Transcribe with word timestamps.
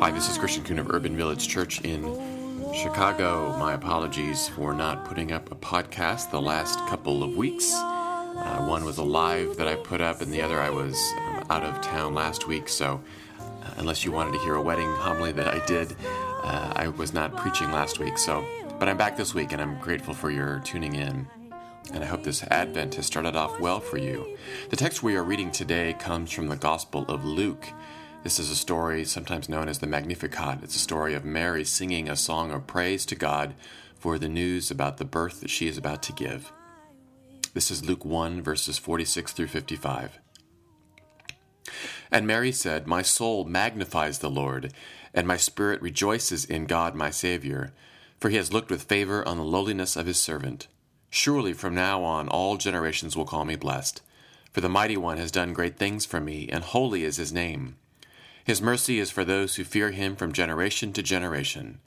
Hi, 0.00 0.10
this 0.10 0.28
is 0.28 0.38
Christian 0.38 0.64
Coon 0.64 0.80
of 0.80 0.90
Urban 0.90 1.16
Village 1.16 1.46
Church 1.46 1.80
in 1.82 2.02
Chicago. 2.74 3.56
My 3.60 3.74
apologies 3.74 4.48
for 4.48 4.74
not 4.74 5.04
putting 5.04 5.30
up 5.30 5.52
a 5.52 5.54
podcast 5.54 6.32
the 6.32 6.42
last 6.42 6.80
couple 6.88 7.22
of 7.22 7.36
weeks. 7.36 7.72
Uh, 7.74 8.66
one 8.66 8.84
was 8.84 8.98
a 8.98 9.04
live 9.04 9.56
that 9.58 9.68
I 9.68 9.76
put 9.76 10.00
up, 10.00 10.20
and 10.20 10.32
the 10.32 10.42
other 10.42 10.60
I 10.60 10.70
was 10.70 10.96
um, 11.16 11.44
out 11.48 11.62
of 11.62 11.80
town 11.80 12.12
last 12.12 12.48
week. 12.48 12.68
So, 12.68 13.00
uh, 13.38 13.44
unless 13.76 14.04
you 14.04 14.10
wanted 14.10 14.32
to 14.32 14.40
hear 14.40 14.56
a 14.56 14.62
wedding 14.62 14.90
homily 14.96 15.30
that 15.30 15.46
I 15.46 15.64
did, 15.66 15.94
uh, 16.42 16.72
I 16.74 16.88
was 16.88 17.14
not 17.14 17.36
preaching 17.36 17.70
last 17.70 18.00
week. 18.00 18.18
So, 18.18 18.44
but 18.80 18.88
I'm 18.88 18.96
back 18.96 19.16
this 19.16 19.32
week, 19.32 19.52
and 19.52 19.62
I'm 19.62 19.78
grateful 19.78 20.12
for 20.12 20.32
your 20.32 20.58
tuning 20.64 20.96
in. 20.96 21.28
And 21.92 22.02
I 22.02 22.06
hope 22.08 22.24
this 22.24 22.42
Advent 22.50 22.96
has 22.96 23.06
started 23.06 23.36
off 23.36 23.60
well 23.60 23.78
for 23.78 23.96
you. 23.96 24.36
The 24.70 24.76
text 24.76 25.04
we 25.04 25.14
are 25.14 25.22
reading 25.22 25.52
today 25.52 25.94
comes 26.00 26.32
from 26.32 26.48
the 26.48 26.56
Gospel 26.56 27.04
of 27.06 27.24
Luke. 27.24 27.64
This 28.26 28.40
is 28.40 28.50
a 28.50 28.56
story 28.56 29.04
sometimes 29.04 29.48
known 29.48 29.68
as 29.68 29.78
the 29.78 29.86
Magnificat. 29.86 30.58
It's 30.64 30.74
a 30.74 30.80
story 30.80 31.14
of 31.14 31.24
Mary 31.24 31.64
singing 31.64 32.08
a 32.08 32.16
song 32.16 32.50
of 32.50 32.66
praise 32.66 33.06
to 33.06 33.14
God 33.14 33.54
for 34.00 34.18
the 34.18 34.28
news 34.28 34.68
about 34.68 34.96
the 34.96 35.04
birth 35.04 35.40
that 35.42 35.48
she 35.48 35.68
is 35.68 35.78
about 35.78 36.02
to 36.02 36.12
give. 36.12 36.52
This 37.54 37.70
is 37.70 37.84
Luke 37.84 38.04
1, 38.04 38.42
verses 38.42 38.78
46 38.78 39.30
through 39.30 39.46
55. 39.46 40.18
And 42.10 42.26
Mary 42.26 42.50
said, 42.50 42.88
My 42.88 43.00
soul 43.00 43.44
magnifies 43.44 44.18
the 44.18 44.28
Lord, 44.28 44.72
and 45.14 45.28
my 45.28 45.36
spirit 45.36 45.80
rejoices 45.80 46.44
in 46.44 46.66
God 46.66 46.96
my 46.96 47.10
Savior, 47.10 47.72
for 48.18 48.28
he 48.28 48.38
has 48.38 48.52
looked 48.52 48.72
with 48.72 48.82
favor 48.82 49.22
on 49.28 49.36
the 49.36 49.44
lowliness 49.44 49.94
of 49.94 50.06
his 50.06 50.20
servant. 50.20 50.66
Surely 51.10 51.52
from 51.52 51.76
now 51.76 52.02
on 52.02 52.26
all 52.26 52.56
generations 52.56 53.16
will 53.16 53.24
call 53.24 53.44
me 53.44 53.54
blessed. 53.54 54.02
For 54.52 54.60
the 54.60 54.68
Mighty 54.68 54.96
One 54.96 55.18
has 55.18 55.30
done 55.30 55.52
great 55.52 55.76
things 55.76 56.04
for 56.04 56.18
me, 56.20 56.48
and 56.50 56.64
holy 56.64 57.04
is 57.04 57.18
his 57.18 57.32
name. 57.32 57.76
His 58.46 58.62
mercy 58.62 59.00
is 59.00 59.10
for 59.10 59.24
those 59.24 59.56
who 59.56 59.64
fear 59.64 59.90
him 59.90 60.14
from 60.14 60.30
generation 60.30 60.92
to 60.92 61.02
generation. 61.02 61.80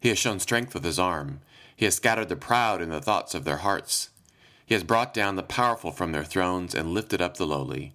He 0.00 0.08
has 0.08 0.18
shown 0.18 0.40
strength 0.40 0.72
with 0.72 0.82
his 0.82 0.98
arm. 0.98 1.42
He 1.76 1.84
has 1.84 1.96
scattered 1.96 2.30
the 2.30 2.36
proud 2.36 2.80
in 2.80 2.88
the 2.88 3.02
thoughts 3.02 3.34
of 3.34 3.44
their 3.44 3.58
hearts. 3.58 4.08
He 4.64 4.72
has 4.72 4.82
brought 4.82 5.12
down 5.12 5.36
the 5.36 5.42
powerful 5.42 5.92
from 5.92 6.12
their 6.12 6.24
thrones 6.24 6.74
and 6.74 6.94
lifted 6.94 7.20
up 7.20 7.36
the 7.36 7.46
lowly. 7.46 7.92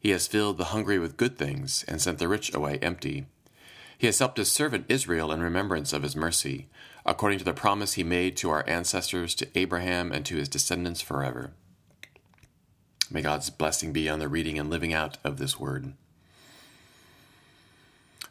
He 0.00 0.10
has 0.10 0.26
filled 0.26 0.58
the 0.58 0.74
hungry 0.74 0.98
with 0.98 1.16
good 1.16 1.38
things 1.38 1.84
and 1.86 2.02
sent 2.02 2.18
the 2.18 2.26
rich 2.26 2.52
away 2.52 2.80
empty. 2.82 3.26
He 3.96 4.08
has 4.08 4.18
helped 4.18 4.38
his 4.38 4.50
servant 4.50 4.86
Israel 4.88 5.30
in 5.30 5.40
remembrance 5.40 5.92
of 5.92 6.02
his 6.02 6.16
mercy, 6.16 6.66
according 7.06 7.38
to 7.38 7.44
the 7.44 7.54
promise 7.54 7.92
he 7.92 8.02
made 8.02 8.36
to 8.38 8.50
our 8.50 8.68
ancestors, 8.68 9.32
to 9.36 9.46
Abraham, 9.56 10.10
and 10.10 10.26
to 10.26 10.38
his 10.38 10.48
descendants 10.48 11.00
forever. 11.00 11.52
May 13.12 13.22
God's 13.22 13.50
blessing 13.50 13.92
be 13.92 14.08
on 14.08 14.18
the 14.18 14.26
reading 14.26 14.58
and 14.58 14.68
living 14.68 14.92
out 14.92 15.18
of 15.22 15.36
this 15.36 15.60
word. 15.60 15.92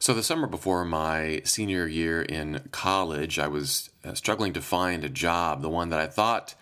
So, 0.03 0.13
the 0.13 0.21
summer 0.21 0.47
before 0.47 0.83
my 0.83 1.41
senior 1.45 1.87
year 1.87 2.21
in 2.21 2.67
college, 2.73 3.39
I 3.39 3.47
was 3.47 3.89
uh, 4.03 4.13
struggling 4.15 4.51
to 4.51 4.61
find 4.61 5.05
a 5.05 5.07
job, 5.07 5.61
the 5.61 5.69
one 5.69 5.87
that 5.91 5.99
I 6.01 6.07
thought 6.07 6.55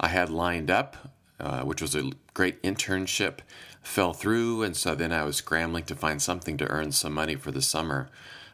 I 0.00 0.08
had 0.08 0.30
lined 0.30 0.70
up, 0.70 1.12
uh, 1.38 1.60
which 1.64 1.82
was 1.82 1.94
a 1.94 2.12
great 2.32 2.62
internship, 2.62 3.40
fell 3.82 4.14
through. 4.14 4.62
And 4.62 4.74
so 4.74 4.94
then 4.94 5.12
I 5.12 5.24
was 5.24 5.36
scrambling 5.36 5.84
to 5.84 5.94
find 5.94 6.22
something 6.22 6.56
to 6.56 6.68
earn 6.68 6.90
some 6.90 7.12
money 7.12 7.34
for 7.34 7.50
the 7.50 7.60
summer. 7.60 8.08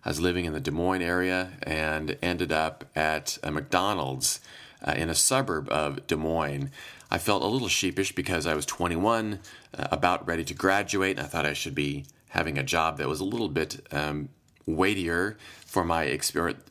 I 0.04 0.08
was 0.08 0.18
living 0.18 0.44
in 0.44 0.54
the 0.54 0.58
Des 0.58 0.72
Moines 0.72 1.02
area 1.02 1.52
and 1.62 2.18
ended 2.20 2.50
up 2.50 2.84
at 2.96 3.38
a 3.44 3.52
McDonald's 3.52 4.40
uh, 4.84 4.94
in 4.96 5.08
a 5.08 5.14
suburb 5.14 5.68
of 5.70 6.04
Des 6.08 6.16
Moines. 6.16 6.72
I 7.12 7.18
felt 7.18 7.44
a 7.44 7.46
little 7.46 7.68
sheepish 7.68 8.12
because 8.16 8.48
I 8.48 8.54
was 8.54 8.66
21, 8.66 9.38
uh, 9.78 9.86
about 9.92 10.26
ready 10.26 10.42
to 10.42 10.54
graduate, 10.54 11.16
and 11.16 11.24
I 11.24 11.28
thought 11.28 11.46
I 11.46 11.52
should 11.52 11.76
be 11.76 12.06
having 12.32 12.56
a 12.56 12.62
job 12.62 12.96
that 12.96 13.08
was 13.08 13.20
a 13.20 13.24
little 13.24 13.48
bit 13.48 13.86
um, 13.92 14.30
weightier 14.64 15.36
for 15.66 15.84
my 15.84 16.04
experience, 16.04 16.62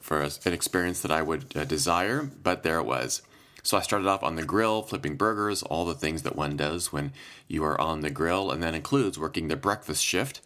for 0.00 0.22
an 0.22 0.52
experience 0.52 1.02
that 1.02 1.12
I 1.12 1.22
would 1.22 1.56
uh, 1.56 1.64
desire, 1.64 2.28
but 2.42 2.64
there 2.64 2.78
it 2.78 2.84
was. 2.84 3.22
So 3.62 3.76
I 3.76 3.82
started 3.82 4.08
off 4.08 4.24
on 4.24 4.34
the 4.34 4.44
grill, 4.44 4.82
flipping 4.82 5.16
burgers, 5.16 5.62
all 5.62 5.84
the 5.84 5.94
things 5.94 6.22
that 6.22 6.34
one 6.34 6.56
does 6.56 6.92
when 6.92 7.12
you 7.46 7.62
are 7.62 7.80
on 7.80 8.00
the 8.00 8.10
grill, 8.10 8.50
and 8.50 8.60
that 8.62 8.74
includes 8.74 9.18
working 9.20 9.46
the 9.46 9.56
breakfast 9.56 10.04
shift, 10.04 10.40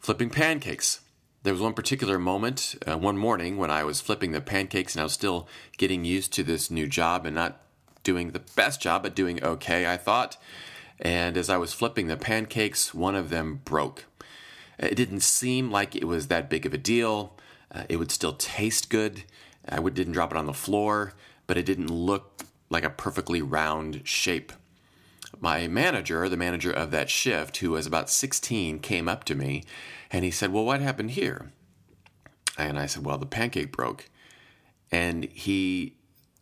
flipping 0.00 0.30
pancakes. 0.30 1.00
There 1.44 1.52
was 1.52 1.62
one 1.62 1.74
particular 1.74 2.18
moment, 2.18 2.74
uh, 2.88 2.98
one 2.98 3.16
morning, 3.16 3.56
when 3.56 3.70
I 3.70 3.84
was 3.84 4.00
flipping 4.00 4.32
the 4.32 4.40
pancakes 4.40 4.94
and 4.94 5.00
I 5.00 5.04
was 5.04 5.12
still 5.12 5.46
getting 5.76 6.04
used 6.04 6.32
to 6.32 6.42
this 6.42 6.72
new 6.72 6.88
job 6.88 7.24
and 7.24 7.36
not 7.36 7.60
doing 8.02 8.32
the 8.32 8.42
best 8.56 8.80
job, 8.80 9.04
but 9.04 9.14
doing 9.14 9.44
okay, 9.44 9.86
I 9.86 9.96
thought. 9.96 10.36
And 11.00 11.36
as 11.36 11.50
I 11.50 11.56
was 11.56 11.72
flipping 11.72 12.06
the 12.06 12.16
pancakes, 12.16 12.94
one 12.94 13.14
of 13.14 13.30
them 13.30 13.60
broke. 13.64 14.06
It 14.78 14.94
didn't 14.94 15.20
seem 15.20 15.70
like 15.70 15.94
it 15.94 16.06
was 16.06 16.28
that 16.28 16.50
big 16.50 16.66
of 16.66 16.74
a 16.74 16.78
deal. 16.78 17.36
Uh, 17.74 17.84
it 17.88 17.96
would 17.96 18.10
still 18.10 18.34
taste 18.34 18.90
good. 18.90 19.24
I 19.68 19.80
would, 19.80 19.94
didn't 19.94 20.12
drop 20.12 20.30
it 20.30 20.38
on 20.38 20.46
the 20.46 20.52
floor, 20.52 21.14
but 21.46 21.56
it 21.56 21.66
didn't 21.66 21.90
look 21.90 22.42
like 22.70 22.84
a 22.84 22.90
perfectly 22.90 23.42
round 23.42 24.02
shape. 24.04 24.52
My 25.38 25.66
manager, 25.68 26.28
the 26.28 26.36
manager 26.36 26.70
of 26.70 26.90
that 26.92 27.10
shift, 27.10 27.58
who 27.58 27.72
was 27.72 27.86
about 27.86 28.08
16, 28.08 28.78
came 28.78 29.08
up 29.08 29.24
to 29.24 29.34
me 29.34 29.64
and 30.10 30.24
he 30.24 30.30
said, 30.30 30.52
Well, 30.52 30.64
what 30.64 30.80
happened 30.80 31.12
here? 31.12 31.52
And 32.56 32.78
I 32.78 32.86
said, 32.86 33.04
Well, 33.04 33.18
the 33.18 33.26
pancake 33.26 33.72
broke. 33.72 34.08
And 34.90 35.24
he 35.24 35.94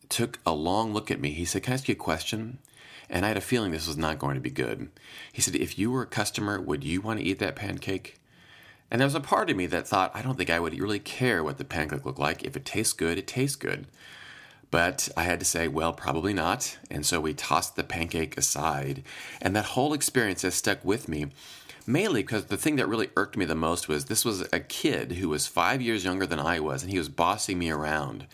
took 0.08 0.38
a 0.46 0.52
long 0.52 0.92
look 0.92 1.10
at 1.10 1.20
me. 1.20 1.30
He 1.30 1.44
said, 1.44 1.62
Can 1.62 1.72
I 1.72 1.74
ask 1.74 1.88
you 1.88 1.94
a 1.94 1.96
question? 1.96 2.58
And 3.14 3.24
I 3.24 3.28
had 3.28 3.36
a 3.36 3.40
feeling 3.40 3.70
this 3.70 3.86
was 3.86 3.96
not 3.96 4.18
going 4.18 4.34
to 4.34 4.40
be 4.40 4.50
good. 4.50 4.90
He 5.32 5.40
said, 5.40 5.54
If 5.54 5.78
you 5.78 5.92
were 5.92 6.02
a 6.02 6.06
customer, 6.06 6.60
would 6.60 6.82
you 6.82 7.00
want 7.00 7.20
to 7.20 7.24
eat 7.24 7.38
that 7.38 7.54
pancake? 7.54 8.18
And 8.90 9.00
there 9.00 9.06
was 9.06 9.14
a 9.14 9.20
part 9.20 9.48
of 9.48 9.56
me 9.56 9.66
that 9.66 9.86
thought, 9.86 10.10
I 10.14 10.20
don't 10.20 10.36
think 10.36 10.50
I 10.50 10.58
would 10.58 10.76
really 10.78 10.98
care 10.98 11.42
what 11.42 11.56
the 11.56 11.64
pancake 11.64 12.04
looked 12.04 12.18
like. 12.18 12.42
If 12.42 12.56
it 12.56 12.64
tastes 12.64 12.92
good, 12.92 13.16
it 13.16 13.28
tastes 13.28 13.54
good. 13.54 13.86
But 14.72 15.08
I 15.16 15.22
had 15.22 15.38
to 15.38 15.46
say, 15.46 15.68
well, 15.68 15.92
probably 15.92 16.34
not. 16.34 16.76
And 16.90 17.06
so 17.06 17.20
we 17.20 17.34
tossed 17.34 17.76
the 17.76 17.84
pancake 17.84 18.36
aside. 18.36 19.04
And 19.40 19.54
that 19.54 19.66
whole 19.66 19.94
experience 19.94 20.42
has 20.42 20.56
stuck 20.56 20.84
with 20.84 21.08
me, 21.08 21.26
mainly 21.86 22.22
because 22.22 22.46
the 22.46 22.56
thing 22.56 22.76
that 22.76 22.88
really 22.88 23.10
irked 23.16 23.36
me 23.36 23.44
the 23.44 23.54
most 23.54 23.88
was 23.88 24.06
this 24.06 24.24
was 24.24 24.46
a 24.52 24.60
kid 24.60 25.12
who 25.12 25.28
was 25.28 25.46
five 25.46 25.82
years 25.82 26.04
younger 26.04 26.26
than 26.26 26.40
I 26.40 26.60
was, 26.60 26.82
and 26.82 26.90
he 26.90 26.98
was 26.98 27.08
bossing 27.08 27.58
me 27.58 27.70
around. 27.70 28.26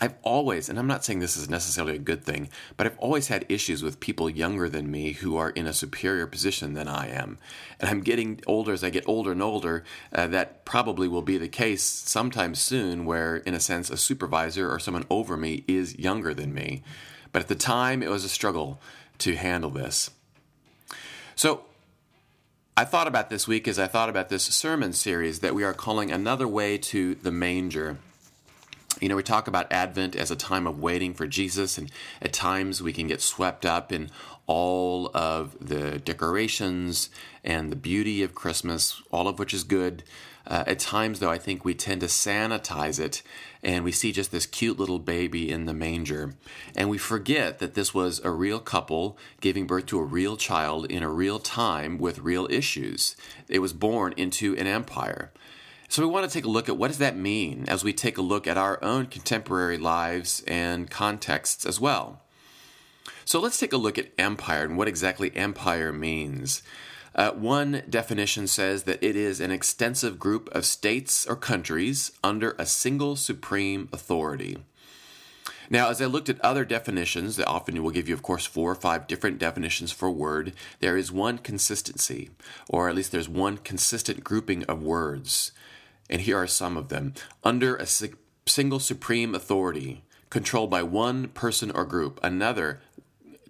I've 0.00 0.14
always, 0.22 0.68
and 0.68 0.76
I'm 0.76 0.88
not 0.88 1.04
saying 1.04 1.20
this 1.20 1.36
is 1.36 1.48
necessarily 1.48 1.94
a 1.94 2.00
good 2.00 2.24
thing, 2.24 2.48
but 2.76 2.86
I've 2.86 2.98
always 2.98 3.28
had 3.28 3.46
issues 3.48 3.82
with 3.82 4.00
people 4.00 4.28
younger 4.28 4.68
than 4.68 4.90
me 4.90 5.12
who 5.12 5.36
are 5.36 5.50
in 5.50 5.68
a 5.68 5.72
superior 5.72 6.26
position 6.26 6.74
than 6.74 6.88
I 6.88 7.08
am. 7.08 7.38
And 7.78 7.88
I'm 7.88 8.00
getting 8.00 8.40
older 8.46 8.72
as 8.72 8.82
I 8.82 8.90
get 8.90 9.08
older 9.08 9.30
and 9.30 9.42
older. 9.42 9.84
Uh, 10.12 10.26
that 10.28 10.64
probably 10.64 11.06
will 11.06 11.22
be 11.22 11.38
the 11.38 11.48
case 11.48 11.84
sometime 11.84 12.56
soon, 12.56 13.04
where, 13.04 13.36
in 13.36 13.54
a 13.54 13.60
sense, 13.60 13.88
a 13.88 13.96
supervisor 13.96 14.68
or 14.68 14.80
someone 14.80 15.06
over 15.10 15.36
me 15.36 15.62
is 15.68 15.96
younger 15.96 16.34
than 16.34 16.52
me. 16.52 16.82
But 17.30 17.42
at 17.42 17.48
the 17.48 17.54
time, 17.54 18.02
it 18.02 18.10
was 18.10 18.24
a 18.24 18.28
struggle 18.28 18.80
to 19.18 19.36
handle 19.36 19.70
this. 19.70 20.10
So, 21.36 21.66
I 22.76 22.84
thought 22.84 23.06
about 23.06 23.30
this 23.30 23.46
week 23.46 23.68
as 23.68 23.78
I 23.78 23.86
thought 23.86 24.08
about 24.08 24.30
this 24.30 24.42
sermon 24.46 24.94
series 24.94 25.38
that 25.38 25.54
we 25.54 25.62
are 25.62 25.72
calling 25.72 26.10
Another 26.10 26.48
Way 26.48 26.76
to 26.78 27.14
the 27.14 27.30
Manger. 27.30 27.98
You 29.00 29.08
know, 29.08 29.14
we 29.14 29.22
talk 29.22 29.46
about 29.46 29.70
Advent 29.70 30.16
as 30.16 30.32
a 30.32 30.36
time 30.36 30.66
of 30.66 30.80
waiting 30.80 31.14
for 31.14 31.28
Jesus, 31.28 31.78
and 31.78 31.88
at 32.20 32.32
times 32.32 32.82
we 32.82 32.92
can 32.92 33.06
get 33.06 33.22
swept 33.22 33.64
up 33.64 33.92
in 33.92 34.10
all 34.48 35.08
of 35.14 35.56
the 35.60 36.00
decorations 36.00 37.10
and 37.44 37.70
the 37.70 37.76
beauty 37.76 38.24
of 38.24 38.34
Christmas, 38.34 39.00
all 39.12 39.28
of 39.28 39.38
which 39.38 39.54
is 39.54 39.62
good. 39.62 40.02
Uh, 40.46 40.64
at 40.66 40.78
times, 40.78 41.20
though, 41.20 41.30
I 41.30 41.38
think 41.38 41.64
we 41.64 41.74
tend 41.74 42.02
to 42.02 42.06
sanitize 42.06 43.00
it 43.00 43.22
and 43.62 43.82
we 43.82 43.92
see 43.92 44.12
just 44.12 44.30
this 44.30 44.44
cute 44.44 44.78
little 44.78 44.98
baby 44.98 45.50
in 45.50 45.64
the 45.64 45.72
manger. 45.72 46.34
And 46.76 46.90
we 46.90 46.98
forget 46.98 47.60
that 47.60 47.74
this 47.74 47.94
was 47.94 48.20
a 48.22 48.30
real 48.30 48.60
couple 48.60 49.16
giving 49.40 49.66
birth 49.66 49.86
to 49.86 49.98
a 49.98 50.04
real 50.04 50.36
child 50.36 50.86
in 50.90 51.02
a 51.02 51.08
real 51.08 51.38
time 51.38 51.96
with 51.98 52.18
real 52.18 52.46
issues. 52.50 53.16
It 53.48 53.60
was 53.60 53.72
born 53.72 54.12
into 54.18 54.54
an 54.56 54.66
empire. 54.66 55.32
So 55.88 56.02
we 56.02 56.12
want 56.12 56.28
to 56.28 56.32
take 56.32 56.44
a 56.44 56.50
look 56.50 56.68
at 56.68 56.76
what 56.76 56.88
does 56.88 56.98
that 56.98 57.16
mean 57.16 57.64
as 57.68 57.84
we 57.84 57.92
take 57.92 58.18
a 58.18 58.22
look 58.22 58.46
at 58.46 58.58
our 58.58 58.82
own 58.82 59.06
contemporary 59.06 59.78
lives 59.78 60.42
and 60.46 60.90
contexts 60.90 61.64
as 61.64 61.80
well. 61.80 62.20
So 63.24 63.40
let's 63.40 63.58
take 63.58 63.72
a 63.72 63.78
look 63.78 63.96
at 63.96 64.10
empire 64.18 64.64
and 64.64 64.76
what 64.76 64.88
exactly 64.88 65.34
empire 65.34 65.92
means. 65.92 66.62
Uh, 67.14 67.30
one 67.32 67.82
definition 67.88 68.46
says 68.46 68.84
that 68.84 69.02
it 69.02 69.16
is 69.16 69.40
an 69.40 69.50
extensive 69.50 70.18
group 70.18 70.48
of 70.54 70.64
states 70.64 71.26
or 71.26 71.36
countries 71.36 72.12
under 72.22 72.56
a 72.58 72.66
single 72.66 73.16
supreme 73.16 73.88
authority. 73.92 74.58
Now, 75.70 75.88
as 75.88 76.02
I 76.02 76.06
looked 76.06 76.28
at 76.28 76.40
other 76.40 76.64
definitions, 76.64 77.36
that 77.36 77.46
often 77.46 77.82
will 77.82 77.90
give 77.90 78.08
you, 78.08 78.14
of 78.14 78.22
course, 78.22 78.44
four 78.44 78.70
or 78.70 78.74
five 78.74 79.06
different 79.06 79.38
definitions 79.38 79.92
for 79.92 80.08
a 80.08 80.12
word, 80.12 80.52
there 80.80 80.96
is 80.96 81.10
one 81.10 81.38
consistency, 81.38 82.30
or 82.68 82.88
at 82.88 82.94
least 82.94 83.12
there's 83.12 83.28
one 83.28 83.56
consistent 83.58 84.22
grouping 84.24 84.64
of 84.64 84.82
words 84.82 85.52
and 86.10 86.22
here 86.22 86.38
are 86.38 86.46
some 86.46 86.76
of 86.76 86.88
them. 86.88 87.14
Under 87.42 87.76
a 87.76 87.86
single 88.46 88.78
supreme 88.78 89.34
authority, 89.34 90.04
controlled 90.30 90.70
by 90.70 90.82
one 90.82 91.28
person 91.28 91.70
or 91.70 91.84
group. 91.84 92.18
Another 92.22 92.80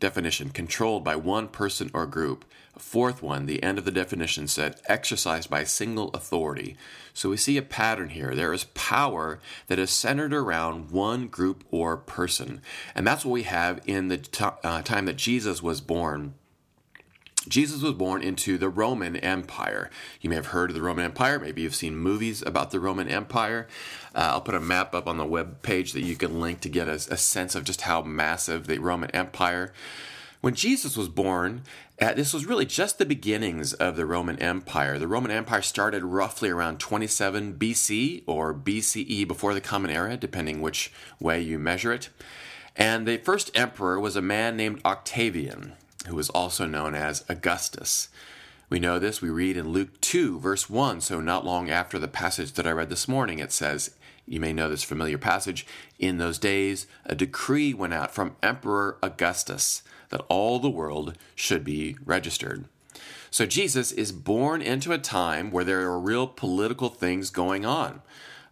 definition, 0.05 0.51
controlled 0.51 1.03
by 1.03 1.17
one 1.17 1.49
person 1.49 1.91
or 1.95 2.05
group. 2.07 2.45
Fourth 2.79 3.23
one, 3.23 3.47
the 3.47 3.63
end 3.63 3.79
of 3.79 3.87
the 3.87 3.91
definition 3.91 4.47
said, 4.49 4.79
exercised 4.87 5.49
by 5.49 5.65
single 5.65 6.11
authority. 6.11 6.77
So 7.15 7.31
we 7.31 7.39
see 7.39 7.57
a 7.57 7.63
pattern 7.63 8.11
here. 8.11 8.35
There 8.35 8.53
is 8.53 8.65
power 8.75 9.41
that 9.69 9.79
is 9.79 9.91
centered 9.91 10.35
around 10.35 10.91
one 10.91 11.29
group 11.29 11.65
or 11.71 11.97
person. 11.97 12.61
And 12.95 13.07
that's 13.07 13.25
what 13.25 13.33
we 13.33 13.45
have 13.45 13.81
in 13.87 14.09
the 14.09 14.19
t- 14.19 14.45
uh, 14.45 14.83
time 14.83 15.07
that 15.07 15.17
Jesus 15.17 15.63
was 15.63 15.81
born. 15.81 16.35
Jesus 17.49 17.83
was 17.83 17.93
born 17.93 18.23
into 18.23 18.57
the 18.57 18.69
Roman 18.69 19.17
Empire. 19.17 19.91
You 20.21 20.31
may 20.31 20.37
have 20.37 20.47
heard 20.47 20.71
of 20.71 20.77
the 20.77 20.83
Roman 20.83 21.05
Empire. 21.05 21.39
Maybe 21.39 21.63
you've 21.63 21.75
seen 21.75 21.97
movies 21.97 22.43
about 22.43 22.71
the 22.71 22.81
Roman 22.81 23.09
Empire. 23.09 23.69
Uh, 24.15 24.31
I'll 24.33 24.41
put 24.41 24.55
a 24.55 24.61
map 24.61 24.95
up 24.95 25.07
on 25.07 25.19
the 25.19 25.27
web 25.27 25.63
page 25.63 25.93
that 25.93 26.05
you 26.05 26.17
can 26.17 26.41
link 26.41 26.61
to 26.61 26.69
get 26.69 26.89
a, 26.89 26.93
a 26.93 27.17
sense 27.17 27.55
of 27.55 27.65
just 27.65 27.83
how 27.83 28.03
massive 28.03 28.67
the 28.67 28.79
Roman 28.79 29.11
Empire. 29.11 29.73
When 30.41 30.55
Jesus 30.55 30.97
was 30.97 31.09
born, 31.09 31.63
uh, 32.01 32.13
this 32.15 32.33
was 32.33 32.47
really 32.47 32.67
just 32.67 32.99
the 32.99 33.07
beginnings 33.07 33.73
of 33.75 33.97
the 33.97 34.07
Roman 34.07 34.39
Empire. 34.39 34.99
The 34.99 35.09
Roman 35.09 35.31
Empire 35.31 35.63
started 35.63 36.03
roughly 36.03 36.51
around 36.51 36.81
27 36.81 37.55
BC 37.55 38.25
or 38.27 38.55
BCE 38.55 39.29
before 39.29 39.55
the 39.55 39.61
Common 39.61 39.91
Era, 39.91 40.17
depending 40.17 40.61
which 40.61 40.93
way 41.21 41.41
you 41.41 41.59
measure 41.59 41.93
it. 41.93 42.11
And 42.77 43.07
the 43.07 43.19
first 43.19 43.57
emperor 43.57 44.01
was 44.01 44.17
a 44.17 44.23
man 44.23 44.57
named 44.57 44.81
Octavian 44.85 45.75
who 46.07 46.17
was 46.17 46.31
also 46.31 46.67
known 46.67 46.95
as 46.95 47.25
Augustus. 47.29 48.09
We 48.69 48.81
know 48.81 48.99
this, 48.99 49.21
we 49.21 49.31
read 49.31 49.57
in 49.57 49.69
Luke 49.69 50.01
2, 50.01 50.39
verse 50.39 50.69
1, 50.69 51.01
so 51.01 51.21
not 51.21 51.45
long 51.45 51.71
after 51.71 51.99
the 51.99 52.09
passage 52.09 52.53
that 52.53 52.67
I 52.67 52.73
read 52.73 52.91
this 52.91 53.09
morning, 53.09 53.39
it 53.39 53.53
says, 53.53 53.95
you 54.27 54.41
may 54.41 54.53
know 54.53 54.69
this 54.69 54.83
familiar 54.83 55.19
passage, 55.19 55.67
in 55.99 56.19
those 56.19 56.39
days 56.39 56.87
a 57.05 57.15
decree 57.15 57.75
went 57.75 57.95
out 57.95 58.15
from 58.15 58.37
Emperor 58.43 58.99
Augustus 59.03 59.83
that 60.09 60.25
all 60.29 60.59
the 60.59 60.71
world 60.71 61.17
should 61.35 61.65
be 61.65 61.97
registered. 62.05 62.65
So 63.31 63.47
Jesus 63.47 63.91
is 63.93 64.13
born 64.13 64.63
into 64.63 64.93
a 64.93 64.99
time 64.99 65.51
where 65.51 65.65
there 65.65 65.83
are 65.83 65.99
real 65.99 66.27
political 66.27 66.89
things 66.89 67.31
going 67.31 67.67
on 67.67 68.01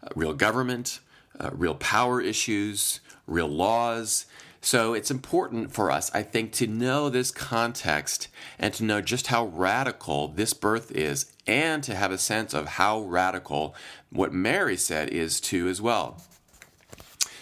uh, 0.02 0.08
real 0.16 0.34
government, 0.34 0.99
uh, 1.38 1.50
real 1.52 1.76
power 1.76 2.20
issues, 2.20 3.00
real 3.26 3.49
laws. 3.49 4.26
So 4.64 4.94
it's 4.94 5.11
important 5.11 5.73
for 5.73 5.91
us, 5.91 6.09
I 6.14 6.23
think, 6.23 6.53
to 6.53 6.69
know 6.69 7.09
this 7.09 7.32
context 7.32 8.29
and 8.61 8.73
to 8.75 8.85
know 8.85 9.00
just 9.00 9.26
how 9.26 9.47
radical 9.47 10.29
this 10.29 10.55
birth 10.55 10.93
is 10.93 11.32
and 11.49 11.82
to 11.82 11.97
have 11.97 12.12
a 12.12 12.19
sense 12.19 12.55
of 12.55 12.69
how 12.69 13.00
radical 13.00 13.75
what 14.11 14.32
Mary 14.32 14.76
said 14.76 15.09
is 15.09 15.41
too 15.41 15.67
as 15.67 15.82
well. 15.82 16.23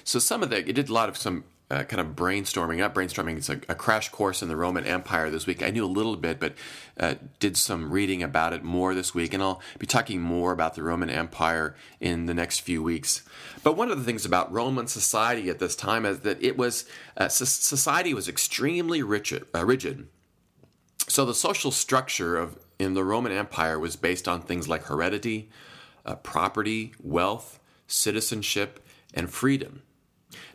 So 0.02 0.19
some 0.19 0.43
of 0.43 0.49
the, 0.49 0.67
it 0.67 0.72
did 0.72 0.88
a 0.88 0.94
lot 0.94 1.11
of 1.11 1.19
some 1.19 1.44
uh, 1.70 1.84
kind 1.84 2.00
of 2.00 2.17
brainstorming. 2.17 2.78
Not 2.78 2.94
brainstorming. 2.94 3.37
It's 3.37 3.49
a, 3.49 3.61
a, 3.69 3.75
crash 3.75 4.08
course 4.08 4.43
in 4.43 4.49
the 4.49 4.56
Roman 4.56 4.84
Empire 4.84 5.31
this 5.31 5.46
week. 5.46 5.62
I 5.62 5.70
knew 5.70 5.84
a 5.84 5.87
little 5.87 6.17
bit, 6.17 6.40
but 6.40 6.55
uh, 6.99 7.14
did 7.38 7.56
some 7.56 7.90
reading 7.90 8.22
about 8.22 8.52
it 8.52 8.64
more 8.64 8.94
this 8.94 9.14
week, 9.14 9.32
and 9.32 9.43
I'll 9.43 9.61
be 9.78 9.87
talking 9.87 10.20
more 10.20 10.52
about 10.52 10.75
the 10.75 10.82
Roman 10.82 11.11
Empire 11.11 11.76
in 12.00 12.26
the 12.26 12.34
next 12.34 12.61
few 12.61 12.82
weeks. 12.82 13.22
But 13.62 13.76
one 13.76 13.90
of 13.90 13.99
the 13.99 14.05
things 14.05 14.25
about 14.25 14.52
Roman 14.52 14.88
society 14.88 15.49
at 15.49 15.61
this 15.61 15.76
time 15.76 16.05
is 16.05 16.20
that 16.20 16.43
it 16.43 16.56
was 16.56 16.87
uh, 17.17 17.28
society 17.28 18.14
was 18.14 18.28
extremely 18.28 19.02
rigid, 19.02 19.46
uh, 19.55 19.64
rigid. 19.64 20.08
So 21.08 21.25
the 21.25 21.34
social 21.34 21.70
structure 21.70 22.37
of 22.37 22.58
in 22.78 22.94
the 22.94 23.05
Roman 23.05 23.32
Empire 23.32 23.78
was 23.78 23.96
based 23.96 24.26
on 24.26 24.40
things 24.40 24.69
like 24.69 24.84
heredity, 24.84 25.50
uh, 26.06 26.17
property, 26.17 26.94
wealth, 27.02 27.61
citizenship, 27.87 28.84
and 29.12 29.31
freedom. 29.31 29.82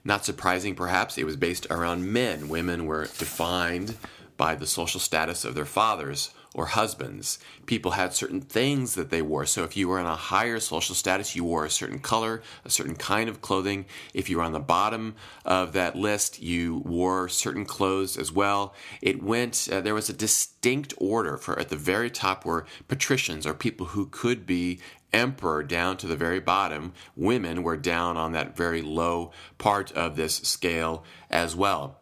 Not 0.04 0.26
surprising, 0.26 0.76
perhaps, 0.76 1.18
it 1.18 1.26
was 1.26 1.36
based 1.36 1.68
around 1.70 2.12
men. 2.12 2.50
Women 2.50 2.86
were 2.86 3.04
defined 3.04 3.98
by 4.38 4.56
the 4.56 4.68
social 4.68 5.00
status 5.00 5.46
of 5.46 5.56
their 5.56 5.66
fathers 5.66 6.32
or 6.56 6.68
husbands. 6.68 7.38
People 7.66 7.92
had 7.92 8.14
certain 8.14 8.40
things 8.40 8.96
that 8.96 9.10
they 9.10 9.22
wore. 9.22 9.46
So 9.46 9.66
if 9.66 9.76
you 9.76 9.90
were 9.90 10.00
in 10.00 10.06
a 10.06 10.16
higher 10.16 10.60
social 10.62 10.96
status, 10.96 11.36
you 11.36 11.44
wore 11.44 11.66
a 11.66 11.70
certain 11.70 12.00
color, 12.00 12.42
a 12.64 12.70
certain 12.70 12.96
kind 12.96 13.28
of 13.28 13.42
clothing. 13.42 13.86
If 14.14 14.30
you 14.30 14.38
were 14.38 14.44
on 14.44 14.54
the 14.54 14.60
bottom 14.62 15.16
of 15.44 15.74
that 15.74 15.98
list, 15.98 16.42
you 16.42 16.78
wore 16.86 17.28
certain 17.28 17.66
clothes 17.66 18.18
as 18.18 18.32
well. 18.32 18.74
It 19.02 19.22
went, 19.22 19.68
uh, 19.70 19.82
there 19.82 19.94
was 19.94 20.10
a 20.10 20.14
distinct 20.14 20.94
order 20.98 21.38
for 21.38 21.60
at 21.60 21.68
the 21.68 21.76
very 21.76 22.10
top 22.10 22.46
were 22.46 22.66
patricians 22.88 23.46
or 23.46 23.54
people 23.54 23.88
who 23.88 24.06
could 24.06 24.46
be 24.46 24.80
emperor 25.12 25.62
down 25.62 25.98
to 25.98 26.08
the 26.08 26.16
very 26.16 26.40
bottom. 26.40 26.94
Women 27.18 27.64
were 27.64 27.78
down 27.78 28.16
on 28.16 28.32
that 28.32 28.56
very 28.56 28.82
low 28.82 29.32
part 29.58 29.92
of 29.92 30.16
this 30.16 30.36
scale 30.38 31.04
as 31.30 31.54
well. 31.54 32.00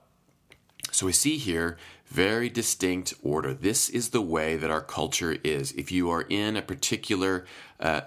So 0.91 1.07
we 1.07 1.11
see 1.11 1.37
here 1.37 1.77
very 2.13 2.47
distinct 2.47 3.15
order. 3.23 3.55
This 3.55 3.89
is 3.89 4.09
the 4.09 4.21
way 4.21 4.55
that 4.55 4.69
our 4.69 4.81
culture 4.81 5.35
is. 5.43 5.71
If 5.71 5.91
you 5.91 6.11
are 6.11 6.21
in 6.21 6.55
a 6.55 6.61
particular 6.61 7.45
uh, 7.79 8.01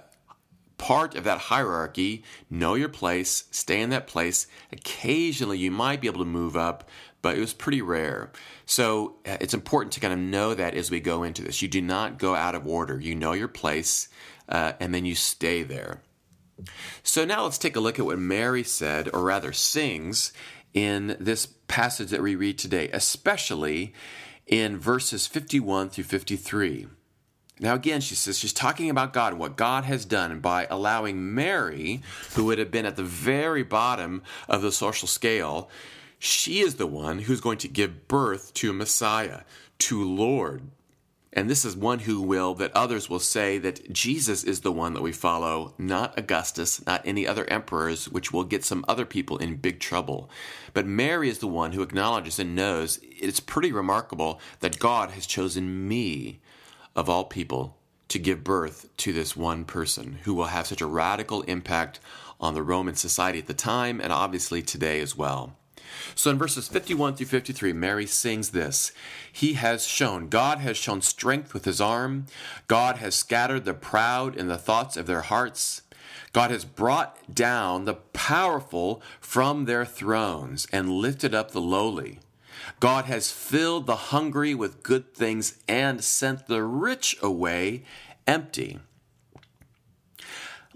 part 0.78 1.16
of 1.16 1.24
that 1.24 1.38
hierarchy, 1.38 2.22
know 2.48 2.74
your 2.74 2.88
place, 2.88 3.44
stay 3.50 3.80
in 3.80 3.90
that 3.90 4.06
place. 4.06 4.46
Occasionally, 4.70 5.58
you 5.58 5.72
might 5.72 6.00
be 6.00 6.06
able 6.06 6.20
to 6.20 6.24
move 6.24 6.56
up, 6.56 6.88
but 7.20 7.36
it 7.36 7.40
was 7.40 7.52
pretty 7.52 7.82
rare. 7.82 8.30
So 8.64 9.16
uh, 9.26 9.38
it's 9.40 9.54
important 9.54 9.92
to 9.94 10.00
kind 10.00 10.12
of 10.12 10.20
know 10.20 10.54
that 10.54 10.74
as 10.74 10.88
we 10.88 11.00
go 11.00 11.24
into 11.24 11.42
this. 11.42 11.60
You 11.60 11.66
do 11.66 11.82
not 11.82 12.16
go 12.16 12.36
out 12.36 12.54
of 12.54 12.64
order. 12.64 13.00
You 13.00 13.16
know 13.16 13.32
your 13.32 13.48
place, 13.48 14.08
uh, 14.48 14.74
and 14.78 14.94
then 14.94 15.04
you 15.04 15.16
stay 15.16 15.64
there. 15.64 16.02
So 17.02 17.24
now 17.24 17.42
let's 17.44 17.58
take 17.58 17.76
a 17.76 17.80
look 17.80 17.98
at 17.98 18.06
what 18.06 18.18
Mary 18.18 18.62
said, 18.62 19.10
or 19.12 19.22
rather 19.22 19.52
sings, 19.52 20.32
in 20.76 21.16
this 21.18 21.46
passage 21.46 22.10
that 22.10 22.22
we 22.22 22.36
read 22.36 22.58
today, 22.58 22.90
especially 22.92 23.94
in 24.46 24.78
verses 24.78 25.26
51 25.26 25.88
through 25.88 26.04
53. 26.04 26.86
Now, 27.58 27.74
again, 27.74 28.02
she 28.02 28.14
says 28.14 28.38
she's 28.38 28.52
talking 28.52 28.90
about 28.90 29.14
God 29.14 29.32
and 29.32 29.40
what 29.40 29.56
God 29.56 29.84
has 29.84 30.04
done 30.04 30.40
by 30.40 30.66
allowing 30.68 31.34
Mary, 31.34 32.02
who 32.34 32.44
would 32.44 32.58
have 32.58 32.70
been 32.70 32.84
at 32.84 32.96
the 32.96 33.02
very 33.02 33.62
bottom 33.62 34.22
of 34.48 34.60
the 34.60 34.70
social 34.70 35.08
scale, 35.08 35.70
she 36.18 36.60
is 36.60 36.74
the 36.74 36.86
one 36.86 37.20
who's 37.20 37.40
going 37.40 37.58
to 37.58 37.68
give 37.68 38.06
birth 38.06 38.52
to 38.54 38.74
Messiah, 38.74 39.40
to 39.78 40.04
Lord, 40.04 40.62
and 41.36 41.50
this 41.50 41.66
is 41.66 41.76
one 41.76 41.98
who 41.98 42.22
will, 42.22 42.54
that 42.54 42.74
others 42.74 43.10
will 43.10 43.20
say 43.20 43.58
that 43.58 43.92
Jesus 43.92 44.42
is 44.42 44.60
the 44.60 44.72
one 44.72 44.94
that 44.94 45.02
we 45.02 45.12
follow, 45.12 45.74
not 45.76 46.18
Augustus, 46.18 46.84
not 46.86 47.02
any 47.04 47.26
other 47.26 47.44
emperors, 47.50 48.08
which 48.08 48.32
will 48.32 48.42
get 48.42 48.64
some 48.64 48.86
other 48.88 49.04
people 49.04 49.36
in 49.36 49.56
big 49.56 49.78
trouble. 49.78 50.30
But 50.72 50.86
Mary 50.86 51.28
is 51.28 51.40
the 51.40 51.46
one 51.46 51.72
who 51.72 51.82
acknowledges 51.82 52.38
and 52.38 52.56
knows 52.56 52.98
it's 53.02 53.38
pretty 53.38 53.70
remarkable 53.70 54.40
that 54.60 54.78
God 54.78 55.10
has 55.10 55.26
chosen 55.26 55.86
me, 55.86 56.40
of 56.96 57.10
all 57.10 57.24
people, 57.24 57.76
to 58.08 58.18
give 58.18 58.42
birth 58.42 58.88
to 58.96 59.12
this 59.12 59.36
one 59.36 59.66
person 59.66 60.20
who 60.22 60.32
will 60.32 60.46
have 60.46 60.66
such 60.66 60.80
a 60.80 60.86
radical 60.86 61.42
impact 61.42 62.00
on 62.40 62.54
the 62.54 62.62
Roman 62.62 62.94
society 62.94 63.40
at 63.40 63.46
the 63.46 63.52
time 63.52 64.00
and 64.00 64.10
obviously 64.10 64.62
today 64.62 65.00
as 65.00 65.14
well. 65.14 65.54
So 66.14 66.30
in 66.30 66.38
verses 66.38 66.68
51 66.68 67.16
through 67.16 67.26
53, 67.26 67.72
Mary 67.72 68.06
sings 68.06 68.50
this 68.50 68.92
He 69.32 69.54
has 69.54 69.86
shown, 69.86 70.28
God 70.28 70.58
has 70.58 70.76
shown 70.76 71.02
strength 71.02 71.54
with 71.54 71.64
his 71.64 71.80
arm. 71.80 72.26
God 72.68 72.96
has 72.96 73.14
scattered 73.14 73.64
the 73.64 73.74
proud 73.74 74.36
in 74.36 74.48
the 74.48 74.58
thoughts 74.58 74.96
of 74.96 75.06
their 75.06 75.22
hearts. 75.22 75.82
God 76.32 76.50
has 76.50 76.64
brought 76.64 77.34
down 77.34 77.84
the 77.84 77.94
powerful 77.94 79.02
from 79.20 79.64
their 79.64 79.84
thrones 79.84 80.66
and 80.72 80.90
lifted 80.90 81.34
up 81.34 81.52
the 81.52 81.60
lowly. 81.60 82.20
God 82.80 83.06
has 83.06 83.30
filled 83.30 83.86
the 83.86 83.96
hungry 83.96 84.54
with 84.54 84.82
good 84.82 85.14
things 85.14 85.58
and 85.66 86.02
sent 86.02 86.46
the 86.46 86.62
rich 86.62 87.16
away 87.22 87.84
empty. 88.26 88.80